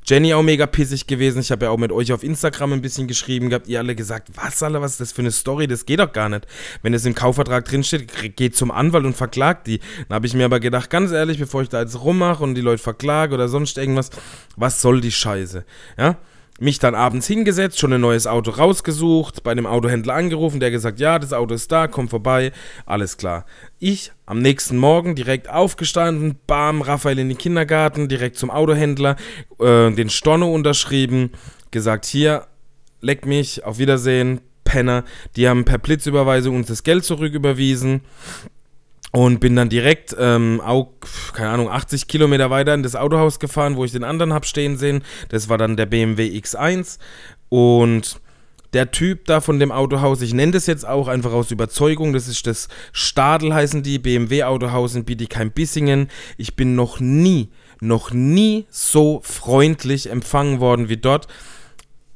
[0.06, 1.40] Jenny auch mega pissig gewesen.
[1.40, 3.68] Ich habe ja auch mit euch auf Instagram ein bisschen geschrieben gehabt.
[3.68, 5.66] Ihr alle gesagt, was, Alter, was ist das für eine Story?
[5.66, 6.46] Das geht doch gar nicht.
[6.82, 9.78] Wenn es im Kaufvertrag drinsteht, geht zum Anwalt und verklagt die.
[10.08, 12.60] Dann habe ich mir aber gedacht, ganz ehrlich, bevor ich da jetzt rummache und die
[12.60, 14.10] Leute verklage oder sonst irgendwas,
[14.56, 15.64] was soll die Scheiße?
[15.96, 16.18] Ja?
[16.60, 21.00] Mich dann abends hingesetzt, schon ein neues Auto rausgesucht, bei dem Autohändler angerufen, der gesagt,
[21.00, 22.52] ja, das Auto ist da, komm vorbei,
[22.86, 23.44] alles klar.
[23.80, 29.16] Ich am nächsten Morgen direkt aufgestanden, bam, Raphael in den Kindergarten, direkt zum Autohändler,
[29.58, 31.32] äh, den Storno unterschrieben,
[31.72, 32.46] gesagt, hier,
[33.00, 35.04] leck mich, auf Wiedersehen, Penner.
[35.36, 38.00] Die haben per Blitzüberweisung uns das Geld zurücküberwiesen.
[39.16, 40.88] Und bin dann direkt, ähm, auch,
[41.34, 44.76] keine Ahnung, 80 Kilometer weiter in das Autohaus gefahren, wo ich den anderen hab stehen
[44.76, 45.04] sehen.
[45.28, 46.98] Das war dann der BMW X1.
[47.48, 48.20] Und
[48.72, 52.26] der Typ da von dem Autohaus, ich nenne das jetzt auch einfach aus Überzeugung, das
[52.26, 56.08] ist das Stadel heißen die, BMW Autohaus in Bietigheim-Bissingen.
[56.36, 57.50] Ich bin noch nie,
[57.80, 61.28] noch nie so freundlich empfangen worden wie dort.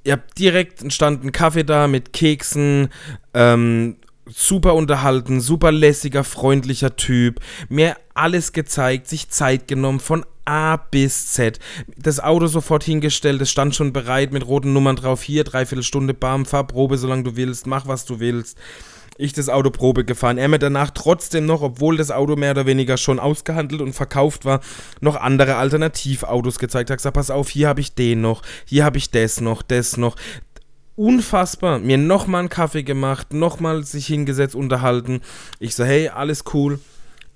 [0.02, 2.88] Ihr habt direkt einen Stand einen Kaffee da mit Keksen,
[3.34, 3.98] ähm,
[4.30, 7.40] super unterhalten, super lässiger, freundlicher Typ.
[7.68, 11.58] Mir alles gezeigt, sich Zeit genommen von A bis Z.
[11.96, 15.22] Das Auto sofort hingestellt, es stand schon bereit mit roten Nummern drauf.
[15.22, 18.58] Hier, dreiviertel Stunde, bam, fahr Probe, solange du willst, mach was du willst.
[19.20, 20.38] Ich das Auto Probe gefahren.
[20.38, 24.44] Er mir danach trotzdem noch, obwohl das Auto mehr oder weniger schon ausgehandelt und verkauft
[24.44, 24.60] war,
[25.00, 26.98] noch andere Alternativautos gezeigt hat.
[26.98, 30.14] Gesagt, pass auf, hier habe ich den noch, hier habe ich das noch, das noch
[30.98, 31.78] unfassbar.
[31.78, 35.20] Mir nochmal einen Kaffee gemacht, nochmal sich hingesetzt, unterhalten.
[35.60, 36.80] Ich so, hey, alles cool.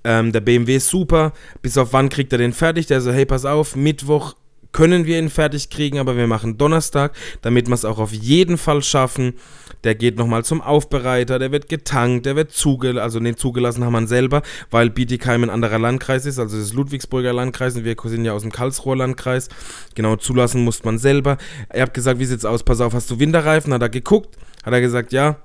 [0.03, 1.31] Ähm, der BMW ist super.
[1.61, 2.87] Bis auf wann kriegt er den fertig?
[2.87, 4.35] Der so, hey, pass auf, Mittwoch
[4.73, 8.57] können wir ihn fertig kriegen, aber wir machen Donnerstag, damit wir es auch auf jeden
[8.57, 9.35] Fall schaffen.
[9.83, 13.93] Der geht nochmal zum Aufbereiter, der wird getankt, der wird zugelassen, also den zugelassen haben
[13.93, 14.41] wir selber,
[14.71, 18.43] weil Bietigheim ein anderer Landkreis ist, also das Ludwigsburger Landkreis und wir sind ja aus
[18.43, 19.49] dem Karlsruher Landkreis.
[19.95, 21.37] Genau, zulassen muss man selber.
[21.69, 22.63] Er hat gesagt, wie sieht's aus?
[22.63, 23.73] Pass auf, hast du Winterreifen?
[23.73, 25.37] Hat er geguckt, hat er gesagt, ja,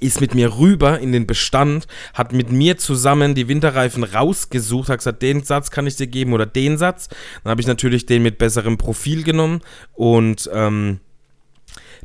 [0.00, 4.98] ist mit mir rüber in den Bestand, hat mit mir zusammen die Winterreifen rausgesucht, hat
[4.98, 7.08] gesagt, den Satz kann ich dir geben oder den Satz.
[7.42, 9.60] Dann habe ich natürlich den mit besserem Profil genommen
[9.94, 11.00] und ähm,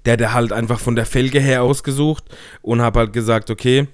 [0.06, 2.26] der der halt einfach von der Felge her ausgesucht
[2.62, 3.88] und habe halt gesagt, okay,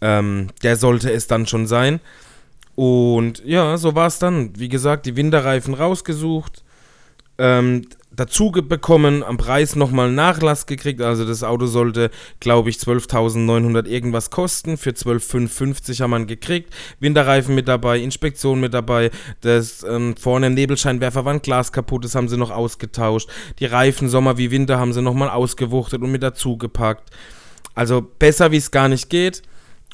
[0.00, 2.00] ähm, der sollte es dann schon sein.
[2.74, 4.52] Und ja, so war es dann.
[4.56, 6.62] Wie gesagt, die Winterreifen rausgesucht,
[7.38, 7.86] ähm,
[8.18, 11.00] dazu bekommen, am Preis nochmal Nachlass gekriegt.
[11.00, 14.76] Also das Auto sollte, glaube ich, 12.900 irgendwas kosten.
[14.76, 16.74] Für 12.550 haben wir gekriegt.
[17.00, 19.10] Winterreifen mit dabei, Inspektion mit dabei.
[19.40, 23.28] Das ähm, vorne im Nebelscheinwerfer war ein Glas kaputt, das haben sie noch ausgetauscht.
[23.60, 27.10] Die Reifen Sommer wie Winter haben sie nochmal ausgewuchtet und mit dazu gepackt.
[27.74, 29.42] Also besser wie es gar nicht geht.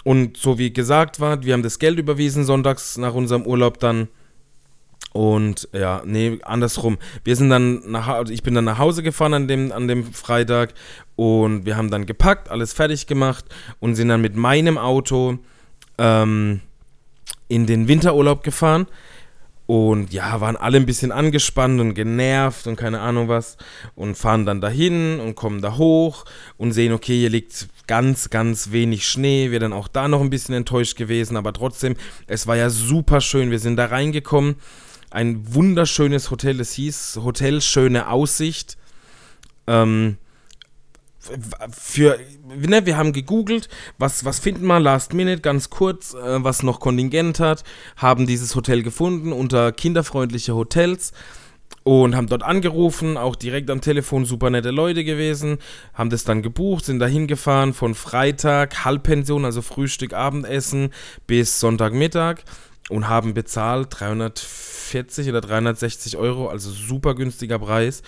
[0.02, 4.08] Und so wie gesagt war, wir haben das Geld überwiesen sonntags nach unserem Urlaub dann
[5.14, 6.98] Und ja, nee, andersrum.
[7.22, 10.12] Wir sind dann nach also ich bin dann nach Hause gefahren an dem, an dem
[10.12, 10.74] Freitag
[11.14, 13.44] und wir haben dann gepackt, alles fertig gemacht
[13.78, 15.38] und sind dann mit meinem Auto
[15.98, 16.62] ähm,
[17.46, 18.88] in den Winterurlaub gefahren.
[19.66, 23.56] Und ja, waren alle ein bisschen angespannt und genervt und keine Ahnung was.
[23.94, 26.24] Und fahren dann dahin und kommen da hoch
[26.56, 29.52] und sehen, okay, hier liegt ganz, ganz wenig Schnee.
[29.52, 31.94] Wir dann auch da noch ein bisschen enttäuscht gewesen, aber trotzdem,
[32.26, 33.52] es war ja super schön.
[33.52, 34.56] Wir sind da reingekommen.
[35.14, 38.76] Ein wunderschönes Hotel, es hieß Hotel Schöne Aussicht.
[39.68, 40.16] Ähm,
[41.70, 44.80] für, ne, wir haben gegoogelt, was, was finden wir?
[44.80, 47.62] Last minute, ganz kurz, äh, was noch Kontingent hat,
[47.96, 51.12] haben dieses Hotel gefunden unter kinderfreundliche Hotels
[51.84, 55.58] und haben dort angerufen, auch direkt am Telefon super nette Leute gewesen,
[55.92, 60.90] haben das dann gebucht, sind da hingefahren von Freitag, Halbpension, also Frühstück, Abendessen
[61.28, 62.38] bis Sonntagmittag
[62.90, 68.02] und haben bezahlt 340 oder 360 Euro, also super günstiger Preis.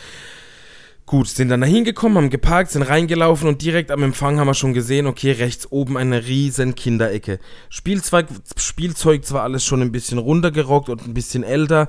[1.07, 4.55] Gut, sind dann da hingekommen, haben geparkt, sind reingelaufen und direkt am Empfang haben wir
[4.55, 7.39] schon gesehen, okay, rechts oben eine riesen Kinderecke.
[7.69, 11.87] Spielzeug, Spielzeug zwar alles schon ein bisschen runtergerockt und ein bisschen älter,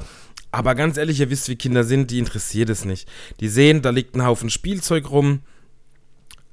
[0.51, 3.09] aber ganz ehrlich, ihr wisst, wie Kinder sind, die interessiert es nicht.
[3.39, 5.41] Die sehen, da liegt ein Haufen Spielzeug rum.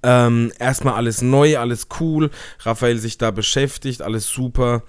[0.03, 2.31] Ähm, erstmal alles neu, alles cool.
[2.61, 4.83] Raphael sich da beschäftigt, alles super.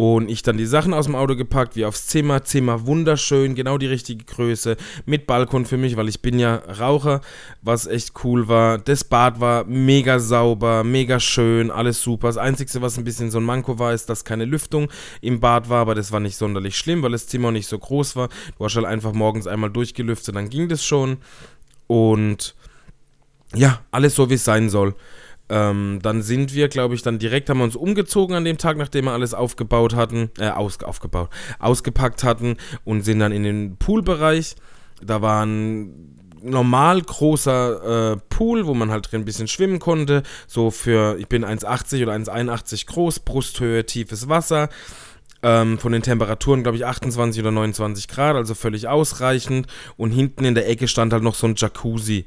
[0.00, 2.42] Und ich dann die Sachen aus dem Auto gepackt, wie aufs Zimmer.
[2.42, 4.78] Zimmer wunderschön, genau die richtige Größe.
[5.04, 7.20] Mit Balkon für mich, weil ich bin ja Raucher,
[7.60, 8.78] was echt cool war.
[8.78, 12.28] Das Bad war mega sauber, mega schön, alles super.
[12.28, 15.68] Das Einzige, was ein bisschen so ein Manko war, ist, dass keine Lüftung im Bad
[15.68, 18.30] war, aber das war nicht sonderlich schlimm, weil das Zimmer nicht so groß war.
[18.56, 21.18] Du hast halt einfach morgens einmal durchgelüftet, dann ging das schon.
[21.88, 22.54] Und
[23.54, 24.94] ja, alles so, wie es sein soll.
[25.50, 28.76] Ähm, dann sind wir, glaube ich, dann direkt haben wir uns umgezogen an dem Tag,
[28.76, 33.76] nachdem wir alles aufgebaut hatten, äh, aus, aufgebaut, ausgepackt hatten und sind dann in den
[33.76, 34.54] Poolbereich.
[35.02, 40.22] Da war ein normal großer äh, Pool, wo man halt drin ein bisschen schwimmen konnte.
[40.46, 44.68] So für, ich bin 1,80 oder 1,81 groß, Brusthöhe, tiefes Wasser.
[45.42, 49.66] Ähm, von den Temperaturen, glaube ich, 28 oder 29 Grad, also völlig ausreichend.
[49.96, 52.26] Und hinten in der Ecke stand halt noch so ein Jacuzzi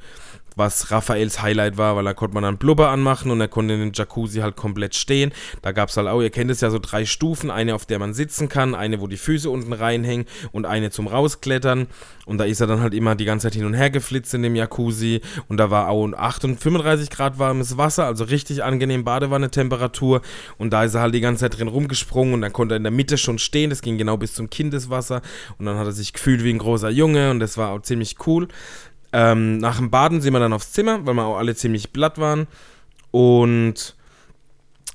[0.56, 3.80] was Raphaels Highlight war, weil da konnte man dann Blubber anmachen und er konnte in
[3.80, 5.32] den Jacuzzi halt komplett stehen.
[5.62, 7.52] Da gab es halt auch, ihr kennt es ja, so drei Stufen.
[7.52, 11.08] Eine, auf der man sitzen kann, eine, wo die Füße unten reinhängen und eine zum
[11.08, 11.88] Rausklettern.
[12.26, 14.44] Und da ist er dann halt immer die ganze Zeit hin und her geflitzt in
[14.44, 15.22] dem Jacuzzi.
[15.48, 20.22] Und da war auch 35 Grad warmes Wasser, also richtig angenehm Badewanne-Temperatur.
[20.58, 22.84] Und da ist er halt die ganze Zeit drin rumgesprungen und dann konnte er in
[22.84, 23.70] der Mitte schon stehen.
[23.70, 25.22] Das ging genau bis zum Kindeswasser.
[25.58, 28.16] Und dann hat er sich gefühlt wie ein großer Junge und das war auch ziemlich
[28.26, 28.48] cool.
[29.14, 32.18] Ähm, nach dem Baden sind wir dann aufs Zimmer, weil wir auch alle ziemlich blatt
[32.18, 32.48] waren.
[33.12, 33.96] Und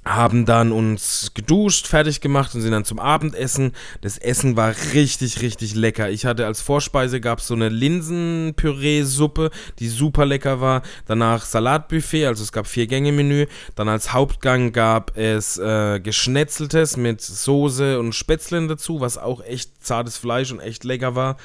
[0.09, 3.72] haben dann uns geduscht, fertig gemacht und sind dann zum Abendessen.
[4.00, 6.09] Das Essen war richtig, richtig lecker.
[6.11, 10.83] Ich hatte als Vorspeise gab es so eine Linsenpüree-Suppe, die super lecker war.
[11.07, 13.46] Danach Salatbuffet, also es gab vier Gänge-Menü.
[13.74, 19.85] Dann als Hauptgang gab es äh, Geschnetzeltes mit Soße und Spätzlen dazu, was auch echt
[19.85, 21.37] zartes Fleisch und echt lecker war.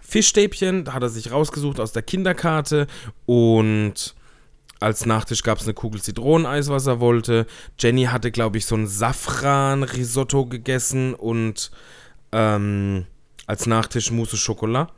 [0.00, 2.86] Fischstäbchen, da hat er sich rausgesucht aus der Kinderkarte.
[3.26, 4.14] Und
[4.78, 7.48] als Nachtisch gab es eine Kugel Zitroneneis, was er wollte.
[7.78, 11.72] Jenny hatte, glaube ich, so ein Safran-Risotto gegessen und
[12.30, 13.06] ähm,
[13.46, 14.92] als Nachtisch Mousse Schokolade,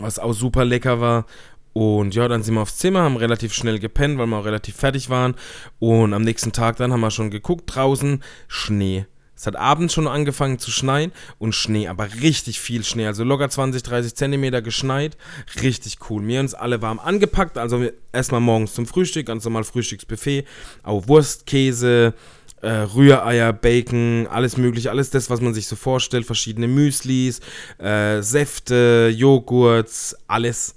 [0.00, 1.26] was auch super lecker war.
[1.72, 4.76] Und ja, dann sind wir aufs Zimmer, haben relativ schnell gepennt, weil wir auch relativ
[4.76, 5.34] fertig waren.
[5.78, 9.06] Und am nächsten Tag dann haben wir schon geguckt, draußen Schnee.
[9.40, 13.06] Es hat abends schon angefangen zu schneien und Schnee, aber richtig viel Schnee.
[13.06, 15.16] Also locker 20, 30 Zentimeter geschneit.
[15.62, 16.26] Richtig cool.
[16.26, 17.56] Wir uns alle warm angepackt.
[17.56, 20.44] Also erstmal morgens zum Frühstück, ganz normal Frühstücksbuffet.
[20.82, 22.12] Auch Wurst, Käse,
[22.60, 26.26] äh, Rühreier, Bacon, alles mögliche, alles das, was man sich so vorstellt.
[26.26, 27.40] Verschiedene Müslis,
[27.78, 30.74] äh, Säfte, Joghurts, alles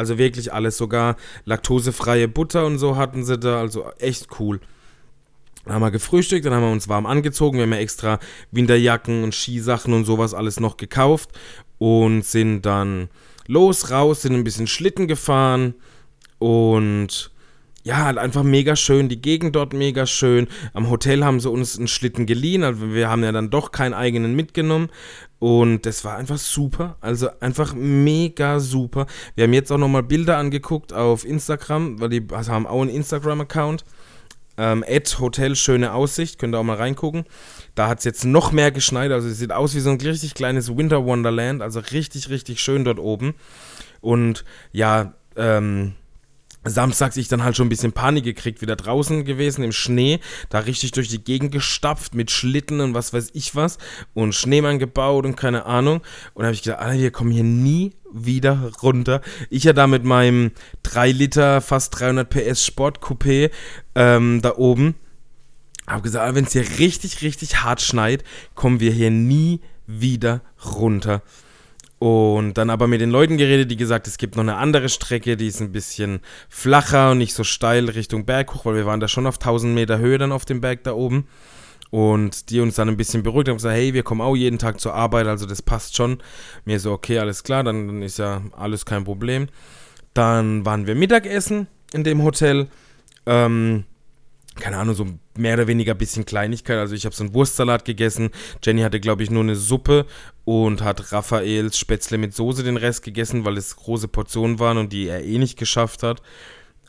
[0.00, 4.60] also wirklich alles, sogar laktosefreie Butter und so hatten sie da, also echt cool.
[5.64, 8.18] Dann haben wir gefrühstückt, dann haben wir uns warm angezogen, wir haben ja extra
[8.50, 11.30] Winterjacken und Skisachen und sowas alles noch gekauft
[11.78, 13.10] und sind dann
[13.46, 15.74] los, raus, sind ein bisschen Schlitten gefahren
[16.38, 17.30] und
[17.82, 20.48] ja, halt einfach mega schön, die Gegend dort mega schön.
[20.74, 23.94] Am Hotel haben sie uns einen Schlitten geliehen, also wir haben ja dann doch keinen
[23.94, 24.90] eigenen mitgenommen.
[25.38, 29.06] Und das war einfach super, also einfach mega super.
[29.34, 32.90] Wir haben jetzt auch nochmal Bilder angeguckt auf Instagram, weil die also haben auch einen
[32.90, 33.84] Instagram-Account.
[34.58, 34.84] Ähm,
[35.18, 37.24] Hotel Schöne Aussicht, könnt ihr auch mal reingucken.
[37.74, 40.34] Da hat es jetzt noch mehr geschneit, also es sieht aus wie so ein richtig
[40.34, 43.32] kleines Winter Wonderland, also richtig, richtig schön dort oben.
[44.02, 45.94] Und ja, ähm,
[46.64, 50.20] Samstags ich dann halt schon ein bisschen Panik gekriegt, wieder draußen gewesen im Schnee,
[50.50, 53.78] da richtig durch die Gegend gestapft mit Schlitten und was weiß ich was
[54.12, 56.02] und Schneemann gebaut und keine Ahnung.
[56.34, 59.22] Und da habe ich gesagt, Alter, wir kommen hier nie wieder runter.
[59.48, 60.50] Ich ja da mit meinem
[60.82, 63.50] 3 Liter, fast 300 PS Sportcoupé
[63.94, 64.96] ähm, da oben.
[65.86, 68.22] Habe gesagt, wenn es hier richtig, richtig hart schneit,
[68.54, 71.22] kommen wir hier nie wieder runter.
[72.00, 75.36] Und dann aber mit den Leuten geredet, die gesagt, es gibt noch eine andere Strecke,
[75.36, 79.00] die ist ein bisschen flacher und nicht so steil Richtung Berg hoch, weil wir waren
[79.00, 81.28] da schon auf 1000 Meter Höhe dann auf dem Berg da oben.
[81.90, 84.80] Und die uns dann ein bisschen beruhigt haben gesagt, hey, wir kommen auch jeden Tag
[84.80, 86.22] zur Arbeit, also das passt schon.
[86.64, 89.48] Mir so, okay, alles klar, dann, ist ja alles kein Problem.
[90.14, 92.68] Dann waren wir Mittagessen in dem Hotel.
[93.26, 93.84] Ähm,
[94.58, 95.06] keine Ahnung, so
[95.40, 96.78] mehr oder weniger ein bisschen Kleinigkeit.
[96.78, 98.30] Also ich habe so einen Wurstsalat gegessen.
[98.62, 100.06] Jenny hatte, glaube ich, nur eine Suppe
[100.44, 104.92] und hat Raphaels Spätzle mit Soße den Rest gegessen, weil es große Portionen waren und
[104.92, 106.22] die er eh nicht geschafft hat.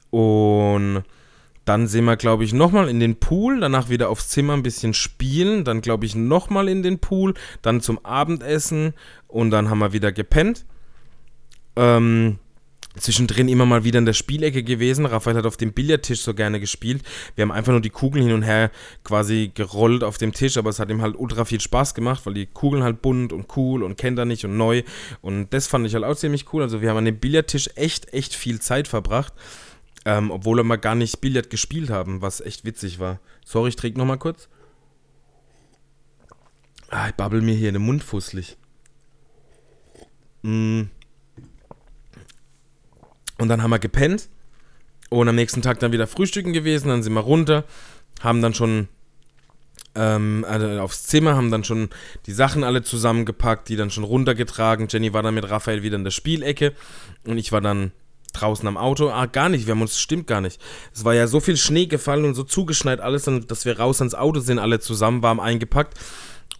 [0.09, 1.03] Und
[1.65, 4.93] dann sind wir, glaube ich, nochmal in den Pool, danach wieder aufs Zimmer ein bisschen
[4.93, 8.93] spielen, dann, glaube ich, nochmal in den Pool, dann zum Abendessen
[9.27, 10.65] und dann haben wir wieder gepennt.
[11.75, 12.39] Ähm,
[12.97, 15.05] zwischendrin immer mal wieder in der Spielecke gewesen.
[15.05, 17.03] Raphael hat auf dem Billardtisch so gerne gespielt.
[17.35, 18.71] Wir haben einfach nur die Kugeln hin und her
[19.03, 22.33] quasi gerollt auf dem Tisch, aber es hat ihm halt ultra viel Spaß gemacht, weil
[22.33, 24.83] die Kugeln halt bunt und cool und kennt er nicht und neu.
[25.21, 26.61] Und das fand ich halt auch ziemlich cool.
[26.61, 29.33] Also wir haben an dem Billardtisch echt, echt viel Zeit verbracht.
[30.03, 33.19] Ähm, obwohl wir mal gar nicht Billard gespielt haben, was echt witzig war.
[33.45, 34.49] Sorry, ich trinke nochmal kurz.
[36.89, 38.57] Ah, ich babbel mir hier den Mund fusselig.
[40.41, 40.83] Mm.
[43.41, 44.29] Und dann haben wir gepennt
[45.09, 46.89] und am nächsten Tag dann wieder frühstücken gewesen.
[46.89, 47.63] Dann sind wir runter,
[48.21, 48.87] haben dann schon
[49.95, 51.89] ähm, also aufs Zimmer, haben dann schon
[52.27, 54.89] die Sachen alle zusammengepackt, die dann schon runtergetragen.
[54.91, 56.73] Jenny war dann mit Raphael wieder in der Spielecke
[57.25, 57.93] und ich war dann
[58.33, 59.09] draußen am Auto.
[59.09, 60.61] Ah, gar nicht, wir haben uns, stimmt gar nicht.
[60.93, 64.13] Es war ja so viel Schnee gefallen und so zugeschneit alles, dass wir raus ans
[64.13, 65.97] Auto sind, alle zusammen, warm eingepackt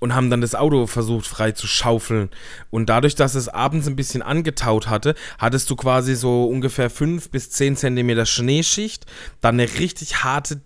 [0.02, 2.30] und haben dann das Auto versucht frei zu schaufeln.
[2.72, 7.30] Und dadurch, dass es abends ein bisschen angetaut hatte, hattest du quasi so ungefähr 5
[7.30, 9.06] bis 10 Zentimeter Schneeschicht,
[9.42, 10.60] dann eine richtig harte,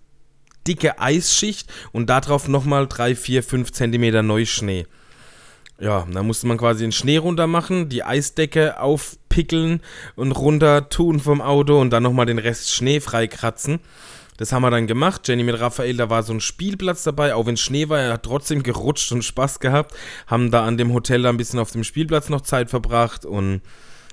[0.66, 4.86] dicke Eisschicht und darauf nochmal 3, 4, 5 Zentimeter Neuschnee.
[5.78, 9.82] Ja, da musste man quasi den Schnee runter machen, die Eisdecke aufpickeln
[10.14, 13.80] und runter tun vom Auto und dann nochmal den Rest Schnee freikratzen.
[14.36, 15.26] Das haben wir dann gemacht.
[15.26, 18.24] Jenny mit Raphael, da war so ein Spielplatz dabei, auch wenn Schnee war, er hat
[18.24, 19.94] trotzdem gerutscht und Spaß gehabt.
[20.26, 23.62] Haben da an dem Hotel da ein bisschen auf dem Spielplatz noch Zeit verbracht und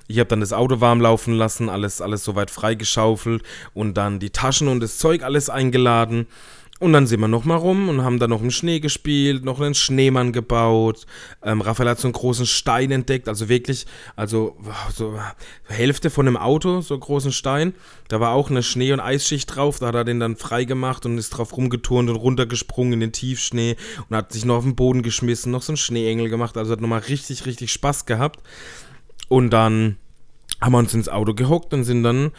[0.06, 4.30] ich habe dann das Auto warm laufen lassen, alles, alles soweit freigeschaufelt und dann die
[4.30, 6.26] Taschen und das Zeug alles eingeladen.
[6.80, 9.76] Und dann sind wir nochmal rum und haben dann noch im Schnee gespielt, noch einen
[9.76, 11.06] Schneemann gebaut.
[11.42, 14.56] Ähm, Raphael hat so einen großen Stein entdeckt, also wirklich, also
[14.92, 15.16] so
[15.68, 17.74] Hälfte von einem Auto, so einen großen Stein.
[18.08, 21.06] Da war auch eine Schnee- und Eisschicht drauf, da hat er den dann frei gemacht
[21.06, 23.76] und ist drauf rumgeturnt und runtergesprungen in den Tiefschnee
[24.10, 26.80] und hat sich noch auf den Boden geschmissen, noch so einen Schneeengel gemacht, also hat
[26.80, 28.40] nochmal richtig, richtig Spaß gehabt.
[29.28, 29.96] Und dann
[30.60, 32.32] haben wir uns ins Auto gehockt und sind dann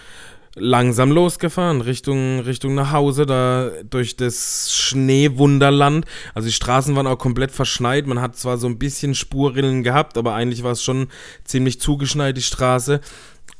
[0.55, 6.05] langsam losgefahren, Richtung, Richtung nach Hause, da durch das Schneewunderland.
[6.33, 8.07] Also die Straßen waren auch komplett verschneit.
[8.07, 11.09] Man hat zwar so ein bisschen Spurrillen gehabt, aber eigentlich war es schon
[11.43, 13.01] ziemlich zugeschneit, die Straße.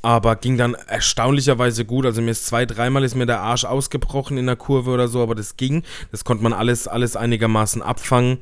[0.02, 2.06] Aber ging dann erstaunlicherweise gut.
[2.06, 5.22] Also mir ist zwei, dreimal ist mir der Arsch ausgebrochen in der Kurve oder so,
[5.22, 5.84] aber das ging.
[6.12, 8.38] Das konnte man alles, alles einigermaßen abfangen.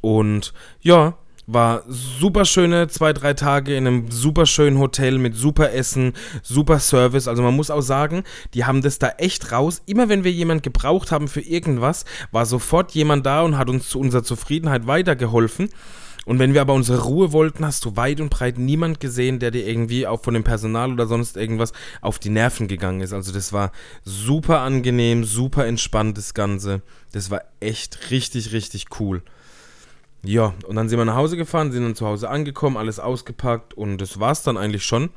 [0.00, 1.16] Und ja,
[1.48, 6.78] war super schöne zwei, drei Tage in einem super schönen Hotel mit super Essen, super
[6.78, 7.26] Service.
[7.26, 9.80] Also man muss auch sagen, die haben das da echt raus.
[9.86, 13.88] Immer wenn wir jemand gebraucht haben für irgendwas, war sofort jemand da und hat uns
[13.88, 15.70] zu unserer Zufriedenheit weitergeholfen.
[16.26, 19.50] Und wenn wir aber unsere Ruhe wollten, hast du weit und breit niemand gesehen, der
[19.50, 23.14] dir irgendwie auch von dem Personal oder sonst irgendwas auf die Nerven gegangen ist.
[23.14, 23.72] Also das war
[24.04, 26.82] super angenehm, super entspannt das Ganze.
[27.12, 29.22] Das war echt richtig, richtig cool.
[30.24, 33.74] Ja, und dann sind wir nach Hause gefahren, sind dann zu Hause angekommen, alles ausgepackt
[33.74, 35.10] und das war es dann eigentlich schon.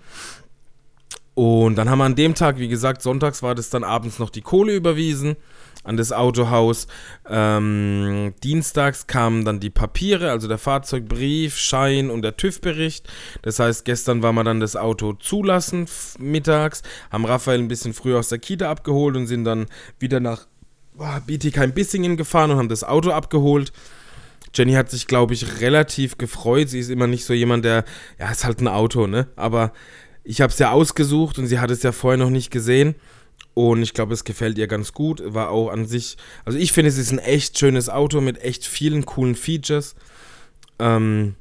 [1.34, 4.30] Und dann haben wir an dem Tag, wie gesagt, sonntags war das dann abends noch
[4.30, 5.38] die Kohle überwiesen
[5.84, 6.88] an das Autohaus.
[7.28, 13.08] Ähm, dienstags kamen dann die Papiere, also der Fahrzeugbrief, Schein und der TÜV-Bericht.
[13.42, 15.88] Das heißt, gestern war wir dann das Auto zulassen
[16.20, 19.68] mittags, haben Raphael ein bisschen früher aus der Kita abgeholt und sind dann
[20.00, 20.46] wieder nach
[20.98, 23.72] oh, Bietigheim-Bissingen gefahren und haben das Auto abgeholt.
[24.54, 26.70] Jenny hat sich, glaube ich, relativ gefreut.
[26.70, 27.86] Sie ist immer nicht so jemand, der,
[28.20, 29.28] ja, ist halt ein Auto, ne?
[29.36, 29.72] Aber
[30.24, 32.96] ich habe es ja ausgesucht und sie hat es ja vorher noch nicht gesehen.
[33.54, 35.22] Und ich glaube, es gefällt ihr ganz gut.
[35.26, 38.66] War auch an sich, also ich finde, es ist ein echt schönes Auto mit echt
[38.66, 39.96] vielen coolen Features.
[40.80, 41.36] Ähm,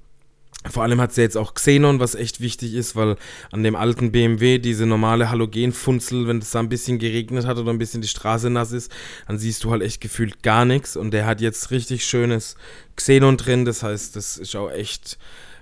[0.68, 3.16] Vor allem hat sie jetzt auch Xenon, was echt wichtig ist, weil
[3.50, 7.70] an dem alten BMW diese normale Halogenfunzel, wenn es da ein bisschen geregnet hat oder
[7.70, 8.92] ein bisschen die Straße nass ist,
[9.26, 10.96] dann siehst du halt echt gefühlt gar nichts.
[10.96, 12.56] Und der hat jetzt richtig schönes
[12.94, 15.16] Xenon drin, das heißt, das ist auch echt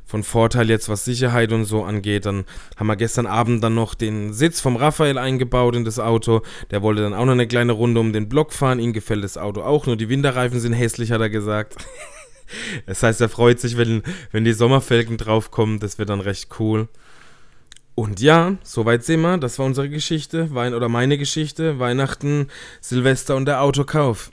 [0.05, 2.27] von Vorteil jetzt, was Sicherheit und so angeht.
[2.27, 2.45] Dann
[2.77, 6.41] haben wir gestern Abend dann noch den Sitz vom Raphael eingebaut in das Auto.
[6.73, 8.81] Der wollte dann auch noch eine kleine Runde um den Block fahren.
[8.81, 11.77] Ihm gefällt das Auto auch, nur die Winterreifen sind hässlich, hat er gesagt.
[12.87, 15.81] Das heißt, er freut sich, wenn, wenn die Sommerfelgen draufkommen.
[15.81, 16.89] Das wird dann recht cool.
[17.95, 19.39] Und ja, soweit sind wir.
[19.39, 20.55] Das war unsere Geschichte.
[20.55, 21.79] Wein oder meine Geschichte.
[21.79, 22.49] Weihnachten,
[22.81, 24.31] Silvester und der Autokauf.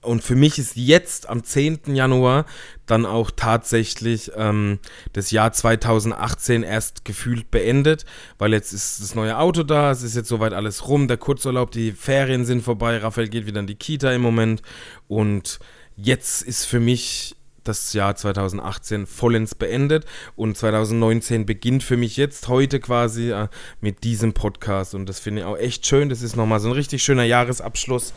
[0.00, 1.94] Und für mich ist jetzt am 10.
[1.94, 2.46] Januar
[2.86, 4.78] dann auch tatsächlich ähm,
[5.12, 8.04] das Jahr 2018 erst gefühlt beendet,
[8.38, 11.72] weil jetzt ist das neue Auto da, es ist jetzt soweit alles rum, der Kurzurlaub,
[11.72, 14.62] die Ferien sind vorbei, Raphael geht wieder in die Kita im Moment
[15.08, 15.58] und
[16.00, 17.34] jetzt ist für mich
[17.64, 23.48] das Jahr 2018 vollends beendet und 2019 beginnt für mich jetzt heute quasi äh,
[23.80, 26.08] mit diesem Podcast und das finde ich auch echt schön.
[26.08, 28.14] Das ist nochmal so ein richtig schöner Jahresabschluss.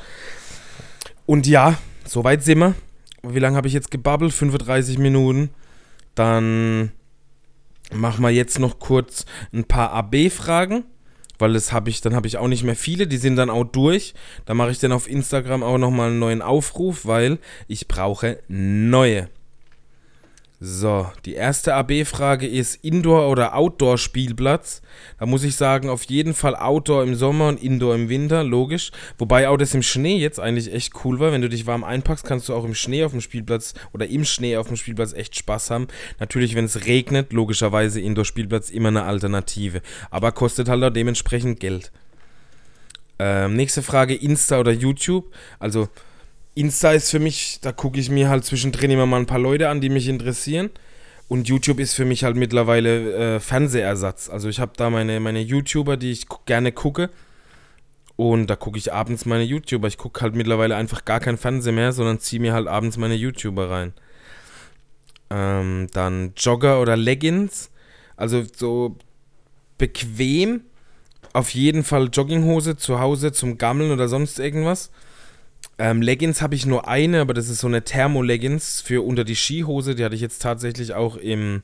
[1.25, 2.75] Und ja, soweit sind wir.
[3.23, 4.33] Wie lange habe ich jetzt gebabbelt?
[4.33, 5.49] 35 Minuten.
[6.15, 6.91] Dann
[7.93, 10.85] machen wir jetzt noch kurz ein paar AB-Fragen
[11.41, 13.63] weil das habe ich, dann habe ich auch nicht mehr viele, die sind dann auch
[13.63, 14.13] durch.
[14.45, 19.29] Da mache ich dann auf Instagram auch nochmal einen neuen Aufruf, weil ich brauche neue.
[20.63, 24.83] So, die erste AB-Frage ist Indoor- oder Outdoor-Spielplatz.
[25.17, 28.91] Da muss ich sagen, auf jeden Fall Outdoor im Sommer und Indoor im Winter, logisch.
[29.17, 31.31] Wobei auch das im Schnee jetzt eigentlich echt cool war.
[31.31, 34.23] Wenn du dich warm einpackst, kannst du auch im Schnee auf dem Spielplatz oder im
[34.23, 35.87] Schnee auf dem Spielplatz echt Spaß haben.
[36.19, 39.81] Natürlich, wenn es regnet, logischerweise Indoor-Spielplatz immer eine Alternative.
[40.11, 41.91] Aber kostet halt auch dementsprechend Geld.
[43.17, 45.25] Ähm, nächste Frage, Insta oder YouTube.
[45.57, 45.89] Also
[46.53, 49.69] Insta ist für mich, da gucke ich mir halt zwischendrin immer mal ein paar Leute
[49.69, 50.69] an, die mich interessieren.
[51.29, 54.29] Und YouTube ist für mich halt mittlerweile äh, Fernsehersatz.
[54.29, 57.09] Also ich habe da meine, meine YouTuber, die ich gerne gucke.
[58.17, 59.87] Und da gucke ich abends meine YouTuber.
[59.87, 63.15] Ich gucke halt mittlerweile einfach gar kein Fernsehen mehr, sondern ziehe mir halt abends meine
[63.15, 63.93] YouTuber rein.
[65.29, 67.71] Ähm, dann Jogger oder Leggings.
[68.17, 68.97] Also so
[69.77, 70.65] bequem.
[71.31, 74.91] Auf jeden Fall Jogginghose zu Hause zum Gammeln oder sonst irgendwas.
[75.81, 79.35] Ähm, Leggings habe ich nur eine, aber das ist so eine Thermo-Leggings für unter die
[79.35, 79.95] Skihose.
[79.95, 81.63] Die hatte ich jetzt tatsächlich auch im,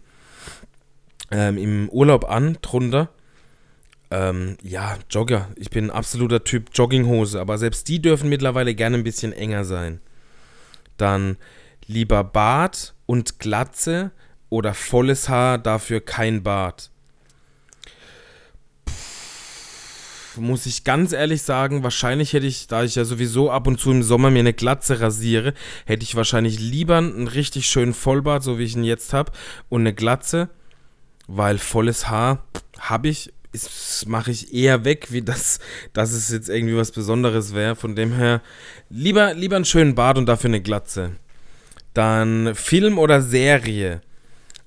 [1.30, 3.10] ähm, im Urlaub an, drunter.
[4.10, 5.50] Ähm, ja, Jogger.
[5.56, 9.66] Ich bin ein absoluter Typ Jogginghose, aber selbst die dürfen mittlerweile gerne ein bisschen enger
[9.66, 10.00] sein.
[10.98, 11.38] Dann
[11.86, 14.10] lieber Bart und Glatze
[14.50, 16.90] oder volles Haar, dafür kein Bart.
[20.38, 23.92] Muss ich ganz ehrlich sagen, wahrscheinlich hätte ich, da ich ja sowieso ab und zu
[23.92, 25.54] im Sommer mir eine Glatze rasiere,
[25.86, 29.32] hätte ich wahrscheinlich lieber einen richtig schönen Vollbart, so wie ich ihn jetzt habe,
[29.70, 30.50] und eine Glatze,
[31.28, 32.46] weil volles Haar
[32.80, 33.34] habe ich,
[34.06, 35.60] mache ich eher weg, wie das,
[35.94, 37.76] dass es jetzt irgendwie was Besonderes wäre.
[37.76, 38.42] Von dem her,
[38.90, 41.12] lieber, lieber einen schönen Bart und dafür eine Glatze.
[41.94, 44.02] Dann Film oder Serie.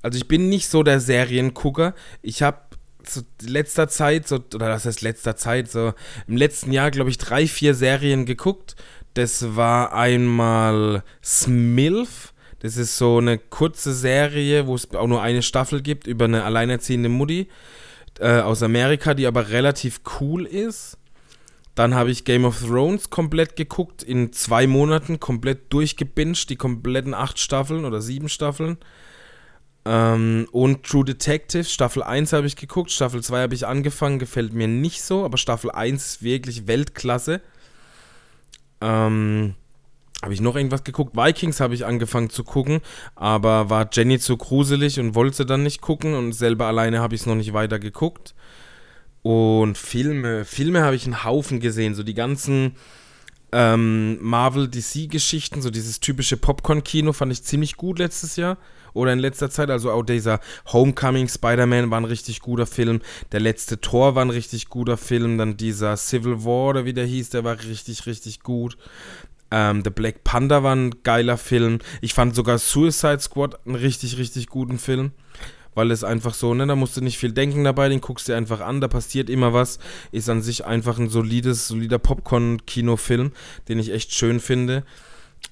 [0.03, 1.95] Also ich bin nicht so der Seriengucker.
[2.23, 2.59] Ich habe
[3.03, 5.93] zu letzter Zeit, so, oder das heißt letzter Zeit, so
[6.27, 8.77] im letzten Jahr, glaube ich, drei, vier Serien geguckt.
[9.15, 12.33] Das war einmal Smilf.
[12.61, 16.45] Das ist so eine kurze Serie, wo es auch nur eine Staffel gibt über eine
[16.45, 17.49] alleinerziehende Mutti
[18.19, 20.99] äh, aus Amerika, die aber relativ cool ist.
[21.75, 27.15] Dann habe ich Game of Thrones komplett geguckt, in zwei Monaten komplett durchgebinged, die kompletten
[27.15, 28.77] acht Staffeln oder sieben Staffeln.
[29.91, 34.53] Ähm, und True Detective, Staffel 1 habe ich geguckt, Staffel 2 habe ich angefangen, gefällt
[34.53, 37.41] mir nicht so, aber Staffel 1 ist wirklich Weltklasse.
[38.81, 39.57] Ähm,
[40.23, 41.17] habe ich noch irgendwas geguckt?
[41.17, 42.83] Vikings habe ich angefangen zu gucken,
[43.17, 47.23] aber war Jenny zu gruselig und wollte dann nicht gucken und selber alleine habe ich
[47.23, 48.37] es noch nicht weiter geguckt.
[49.23, 52.77] Und Filme, Filme habe ich einen Haufen gesehen, so die ganzen
[53.51, 58.57] ähm, Marvel-DC-Geschichten, so dieses typische Popcorn-Kino fand ich ziemlich gut letztes Jahr
[58.93, 59.71] oder in letzter Zeit.
[59.71, 60.41] Also auch dieser
[60.73, 63.01] Homecoming Spider-Man war ein richtig guter Film.
[63.33, 65.39] Der letzte Tor war ein richtig guter Film.
[65.39, 68.77] Dann dieser Civil War oder wie der hieß, der war richtig, richtig gut.
[69.51, 71.81] Ähm, The Black Panther war ein geiler Film.
[72.01, 75.13] Ich fand sogar Suicide Squad einen richtig, richtig guten Film.
[75.75, 78.33] Weil es einfach so, ne, da musst du nicht viel denken dabei, den guckst du
[78.33, 79.79] dir einfach an, da passiert immer was.
[80.11, 83.31] Ist an sich einfach ein solides, solider Popcorn-Kinofilm,
[83.69, 84.85] den ich echt schön finde.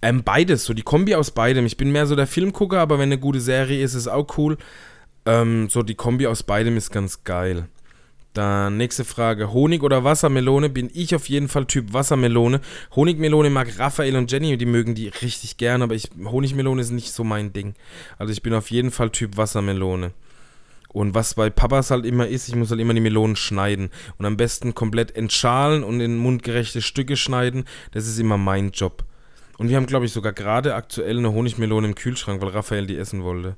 [0.01, 1.67] Ähm, beides, so die Kombi aus beidem.
[1.67, 4.57] Ich bin mehr so der Filmgucker, aber wenn eine gute Serie ist, ist auch cool.
[5.27, 7.69] Ähm, so die Kombi aus beidem ist ganz geil.
[8.35, 9.53] Dann nächste Frage.
[9.53, 10.69] Honig oder Wassermelone?
[10.69, 12.61] Bin ich auf jeden Fall Typ Wassermelone.
[12.95, 17.13] Honigmelone mag Raphael und Jenny, die mögen die richtig gern, aber ich, Honigmelone ist nicht
[17.13, 17.75] so mein Ding.
[18.17, 20.13] Also ich bin auf jeden Fall Typ Wassermelone.
[20.91, 23.91] Und was bei Papas halt immer ist, ich muss halt immer die Melonen schneiden.
[24.19, 27.65] Und am besten komplett entschalen und in mundgerechte Stücke schneiden.
[27.93, 29.05] Das ist immer mein Job.
[29.59, 32.97] Und wir haben, glaube ich, sogar gerade aktuell eine Honigmelone im Kühlschrank, weil Raphael die
[32.97, 33.57] essen wollte.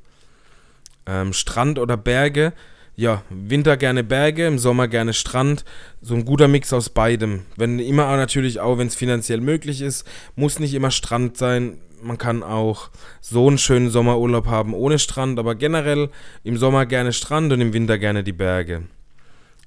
[1.06, 2.52] Ähm, Strand oder Berge?
[2.96, 5.64] Ja, Winter gerne Berge, im Sommer gerne Strand.
[6.00, 7.42] So ein guter Mix aus beidem.
[7.56, 11.78] Wenn immer natürlich auch, wenn es finanziell möglich ist, muss nicht immer Strand sein.
[12.02, 12.90] Man kann auch
[13.20, 16.08] so einen schönen Sommerurlaub haben ohne Strand, aber generell
[16.44, 18.84] im Sommer gerne Strand und im Winter gerne die Berge.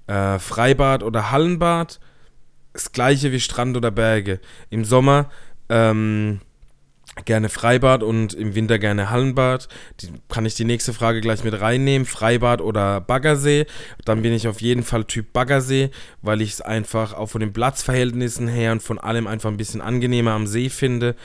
[0.08, 2.00] Äh, Freibad oder Hallenbad?
[2.74, 4.40] Das gleiche wie Strand oder Berge.
[4.72, 5.30] Im Sommer
[5.70, 6.40] ähm,
[7.26, 9.68] gerne Freibad und im Winter gerne Hallenbad.
[10.00, 12.06] Die, kann ich die nächste Frage gleich mit reinnehmen?
[12.06, 13.66] Freibad oder Baggersee?
[14.06, 15.92] Dann bin ich auf jeden Fall Typ Baggersee,
[16.22, 19.82] weil ich es einfach auch von den Platzverhältnissen her und von allem einfach ein bisschen
[19.82, 21.16] angenehmer am See finde.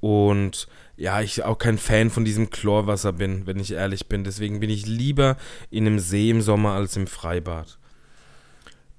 [0.00, 4.24] Und ja, ich auch kein Fan von diesem Chlorwasser bin, wenn ich ehrlich bin.
[4.24, 5.36] Deswegen bin ich lieber
[5.70, 7.78] in einem See im Sommer als im Freibad.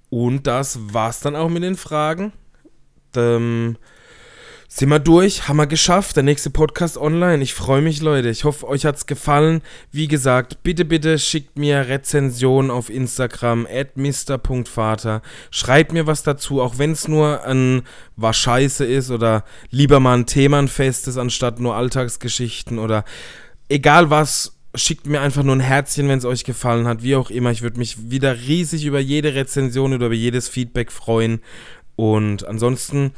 [0.09, 2.33] Und das war's dann auch mit den Fragen.
[3.15, 3.77] Ähm,
[4.71, 6.15] sind wir durch, haben wir geschafft.
[6.15, 7.41] Der nächste Podcast online.
[7.41, 8.29] Ich freue mich, Leute.
[8.29, 9.61] Ich hoffe, euch hat's gefallen.
[9.91, 15.23] Wie gesagt, bitte, bitte schickt mir Rezensionen auf Instagram at mister.vater.
[15.49, 17.81] Schreibt mir was dazu, auch wenn es nur ein
[18.15, 23.05] war scheiße ist oder lieber mal ein Themenfest ist, anstatt nur Alltagsgeschichten oder
[23.69, 24.55] egal was.
[24.75, 27.49] Schickt mir einfach nur ein Herzchen, wenn es euch gefallen hat, wie auch immer.
[27.49, 31.41] Ich würde mich wieder riesig über jede Rezension oder über jedes Feedback freuen.
[31.95, 33.13] Und ansonsten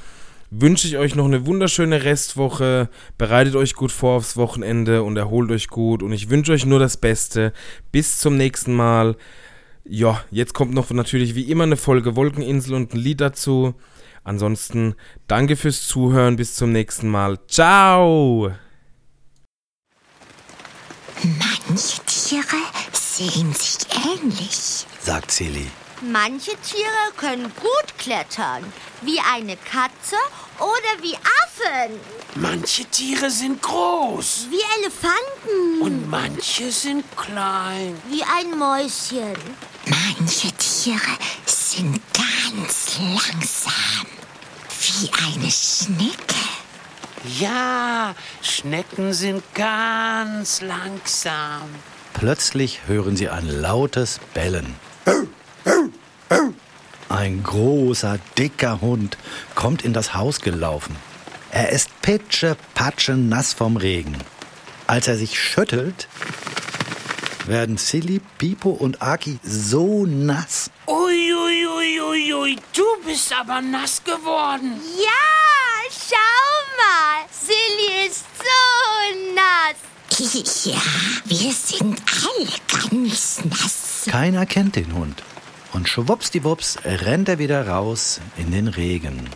[0.51, 2.89] wünsche ich euch noch eine wunderschöne Restwoche.
[3.17, 6.03] Bereitet euch gut vor aufs Wochenende und erholt euch gut.
[6.03, 7.53] Und ich wünsche euch nur das Beste.
[7.91, 9.15] Bis zum nächsten Mal.
[9.83, 13.73] Ja, jetzt kommt noch natürlich wie immer eine Folge Wolkeninsel und ein Lied dazu.
[14.23, 14.93] Ansonsten
[15.27, 16.35] danke fürs Zuhören.
[16.35, 17.39] Bis zum nächsten Mal.
[17.47, 18.51] Ciao!
[21.23, 22.57] Manche Tiere
[22.93, 24.85] sehen sich ähnlich.
[25.01, 25.67] sagt Silly.
[26.01, 28.63] Manche Tiere können gut klettern,
[29.01, 30.15] wie eine Katze
[30.59, 31.99] oder wie Affen,
[32.35, 38.01] Manche Tiere sind groß wie Elefanten, und manche sind klein.
[38.09, 39.35] wie ein Mäuschen.
[39.85, 44.05] Manche Tiere sind ganz langsam.
[44.79, 46.35] Wie eine Schnecke.
[47.39, 51.69] Ja, Schnecken sind ganz langsam.
[52.13, 54.75] Plötzlich hören sie ein lautes Bellen.
[57.21, 59.15] Ein großer, dicker Hund
[59.53, 60.95] kommt in das Haus gelaufen.
[61.51, 64.17] Er ist pitsche, patsche nass vom Regen.
[64.87, 66.07] Als er sich schüttelt,
[67.45, 70.71] werden Silly, Pipo und Aki so nass.
[70.87, 74.81] Uiuiuiui, ui, ui, ui, du bist aber nass geworden.
[74.97, 80.63] Ja, schau mal, Silly ist so nass.
[80.65, 80.81] Ja,
[81.25, 84.05] wir sind alle ganz nass.
[84.07, 85.21] Keiner kennt den Hund.
[85.73, 89.29] Und schwuppsdiwupps rennt er wieder raus in den Regen.